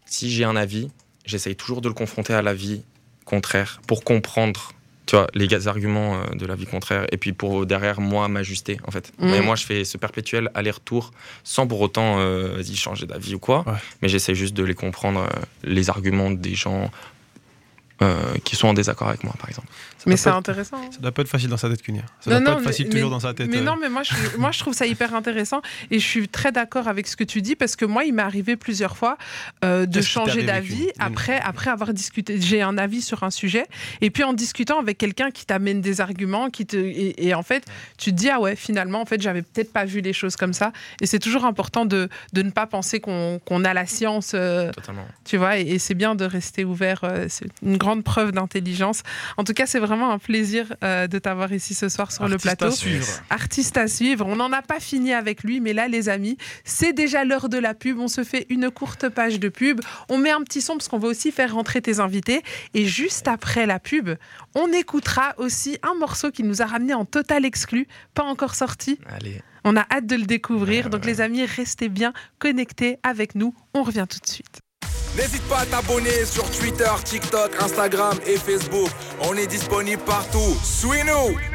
Si 0.06 0.32
j'ai 0.32 0.44
un 0.46 0.56
avis, 0.56 0.90
j'essaye 1.26 1.56
toujours 1.56 1.82
de 1.82 1.88
le 1.90 1.94
confronter 1.94 2.34
à 2.34 2.42
l'avis 2.42 2.82
contraire 3.26 3.82
pour 3.88 4.04
comprendre. 4.04 4.72
Tu 5.06 5.16
vois, 5.16 5.28
les 5.34 5.68
arguments 5.68 6.16
euh, 6.16 6.36
de 6.36 6.46
l'avis 6.46 6.66
contraire, 6.66 7.06
et 7.12 7.18
puis 7.18 7.32
pour 7.32 7.66
derrière 7.66 8.02
moi 8.02 8.28
m'ajuster 8.28 8.80
en 8.88 8.92
fait. 8.92 9.12
Mhm. 9.20 9.32
Mais 9.32 9.42
moi 9.42 9.56
je 9.56 9.66
fais 9.66 9.84
ce 9.86 9.98
perpétuel 9.98 10.50
aller-retour 10.54 11.12
sans 11.44 11.68
pour 11.68 11.82
autant 11.82 12.20
euh, 12.20 12.56
vas-y, 12.56 12.76
changer 12.76 13.06
d'avis 13.06 13.36
ou 13.36 13.40
quoi. 13.40 13.64
Ouais. 13.68 13.74
Mais 14.02 14.10
j'essaie 14.10 14.36
juste 14.36 14.56
de 14.56 14.64
les 14.64 14.74
comprendre, 14.74 15.22
euh, 15.22 15.42
les 15.64 15.90
arguments 15.90 16.32
des 16.32 16.56
gens 16.56 16.90
euh, 18.02 18.20
qui 18.44 18.56
sont 18.56 18.68
en 18.68 18.74
désaccord 18.74 19.08
avec 19.08 19.24
moi 19.24 19.34
par 19.40 19.50
exemple. 19.50 19.68
Mais 20.06 20.18
c'est 20.18 20.30
être- 20.30 20.36
intéressant. 20.38 20.78
hein. 20.78 20.90
Ça 20.92 21.00
doit 21.00 21.12
pas 21.12 21.22
être 21.22 21.28
facile 21.30 21.50
dans 21.50 21.58
sa 21.58 21.70
tête, 21.70 21.82
Cunia. 21.82 22.04
Ça 22.20 22.32
Non, 22.32 22.40
doit 22.40 22.46
pas 22.56 22.60
être 22.60 22.66
facile 22.66 22.86
mais- 22.88 22.92
toujours 22.94 23.10
mais- 23.10 23.16
dans 23.16 23.20
sa 23.20 23.34
tête. 23.34 23.48
Mais 23.50 23.58
euh. 23.58 23.62
non, 23.64 23.76
mais 23.80 23.90
moi 23.90 24.04
je, 24.04 24.14
moi, 24.38 24.52
je 24.52 24.60
trouve 24.60 24.74
ça 24.74 24.86
hyper 24.86 25.14
intéressant 25.16 25.62
et 25.92 26.00
je 26.00 26.06
suis 26.06 26.28
très 26.28 26.52
d'accord 26.52 26.88
avec 26.88 27.08
ce 27.08 27.16
que 27.16 27.24
tu 27.24 27.42
dis 27.42 27.56
parce 27.56 27.76
que 27.76 27.86
moi, 27.86 28.04
il 28.06 28.14
m'est 28.14 28.22
arrivé 28.22 28.56
plusieurs 28.56 28.98
fois 28.98 29.18
euh, 29.64 29.86
de 29.86 30.02
changer 30.02 30.44
d'avis 30.44 30.90
après, 31.00 31.40
après 31.40 31.70
avoir 31.70 31.94
discuté. 31.94 32.40
J'ai 32.42 32.62
un 32.62 32.78
avis 32.78 33.02
sur 33.02 33.24
un 33.24 33.32
sujet 33.32 33.66
et 34.02 34.10
puis 34.10 34.24
en 34.24 34.34
discutant 34.34 34.80
avec 34.80 34.98
quelqu'un 34.98 35.32
qui 35.32 35.46
t'amène 35.46 35.82
des 35.82 36.02
arguments, 36.02 36.50
qui 36.50 36.66
te, 36.66 36.76
et, 36.78 37.28
et 37.28 37.34
en 37.34 37.44
fait, 37.44 37.64
tu 37.98 38.12
te 38.12 38.16
dis, 38.16 38.30
ah 38.30 38.40
ouais, 38.40 38.56
finalement, 38.56 39.02
en 39.02 39.06
fait, 39.06 39.22
j'avais 39.22 39.42
peut-être 39.42 39.72
pas 39.74 39.86
vu 39.86 40.02
les 40.02 40.14
choses 40.14 40.36
comme 40.36 40.54
ça. 40.54 40.72
Et 41.02 41.06
c'est 41.06 41.20
toujours 41.20 41.46
important 41.46 41.86
de, 41.86 42.10
de 42.34 42.42
ne 42.42 42.52
pas 42.52 42.68
penser 42.68 43.00
qu'on 43.00 43.40
qu'on 43.46 43.64
a 43.66 43.74
la 43.74 43.86
science. 43.86 44.32
euh, 44.34 44.72
Totalement. 44.72 45.06
tu 45.24 45.38
vois, 45.38 45.58
et, 45.58 45.62
et 45.64 45.80
c'est 45.80 45.94
bien 45.94 46.16
de 46.16 46.26
rester 46.26 46.64
ouvert. 46.66 47.02
euh, 47.04 47.26
c'est 47.30 47.48
une 47.64 47.78
grande 47.78 48.04
preuve 48.04 48.32
d'intelligence. 48.32 49.04
En 49.38 49.44
tout 49.44 49.54
cas, 49.54 49.66
c'est 49.66 49.80
vraiment 49.80 49.95
un 50.04 50.20
plaisir 50.20 50.76
euh, 50.84 51.08
de 51.08 51.18
t'avoir 51.20 51.52
ici 51.54 51.74
ce 51.74 51.90
soir 51.90 52.12
sur 52.12 52.28
le 52.28 52.34
Artiste 52.36 52.58
plateau. 52.58 52.74
à 52.74 52.76
suivre. 52.76 53.08
Artiste 53.30 53.78
à 53.78 53.88
suivre. 53.88 54.26
On 54.28 54.36
n'en 54.36 54.52
a 54.52 54.62
pas 54.62 54.80
fini 54.80 55.14
avec 55.14 55.44
lui, 55.44 55.62
mais 55.62 55.74
là, 55.74 55.88
les 55.88 56.10
amis, 56.10 56.38
c'est 56.64 56.94
déjà 56.94 57.24
l'heure 57.24 57.50
de 57.50 57.58
la 57.58 57.74
pub. 57.74 58.00
On 58.00 58.08
se 58.08 58.24
fait 58.24 58.46
une 58.50 58.70
courte 58.72 59.10
page 59.10 59.40
de 59.40 59.50
pub. 59.50 59.82
On 60.10 60.18
met 60.18 60.32
un 60.32 60.42
petit 60.42 60.62
son 60.62 60.74
parce 60.74 60.88
qu'on 60.88 61.00
va 61.00 61.08
aussi 61.08 61.32
faire 61.32 61.54
rentrer 61.54 61.82
tes 61.82 62.00
invités. 62.00 62.42
Et 62.74 62.86
juste 62.86 63.28
après 63.28 63.66
la 63.66 63.80
pub, 63.80 64.10
on 64.56 64.72
écoutera 64.74 65.34
aussi 65.38 65.78
un 65.84 65.94
morceau 65.96 66.32
qui 66.32 66.44
nous 66.44 66.62
a 66.62 66.66
ramené 66.66 66.94
en 66.94 67.06
total 67.06 67.46
exclu, 67.46 67.88
pas 68.14 68.24
encore 68.24 68.56
sorti. 68.56 69.00
Allez. 69.08 69.42
On 69.64 69.76
a 69.78 69.86
hâte 69.92 70.06
de 70.06 70.16
le 70.16 70.26
découvrir. 70.26 70.86
Ouais, 70.86 70.92
Donc, 70.92 71.02
ouais. 71.06 71.08
les 71.12 71.22
amis, 71.22 71.44
restez 71.46 71.90
bien 71.90 72.14
connectés 72.38 72.98
avec 73.02 73.34
nous. 73.36 73.56
On 73.74 73.82
revient 73.84 74.06
tout 74.10 74.20
de 74.20 74.28
suite. 74.28 74.60
N'hésite 75.16 75.44
pas 75.48 75.60
à 75.60 75.66
t'abonner 75.66 76.26
sur 76.26 76.44
Twitter, 76.52 76.92
TikTok, 77.04 77.52
Instagram 77.62 78.18
et 78.26 78.38
Facebook. 78.38 78.90
On 79.22 79.36
est 79.36 79.48
disponible 79.48 80.02
partout. 80.04 80.58
Suis-nous 80.64 81.55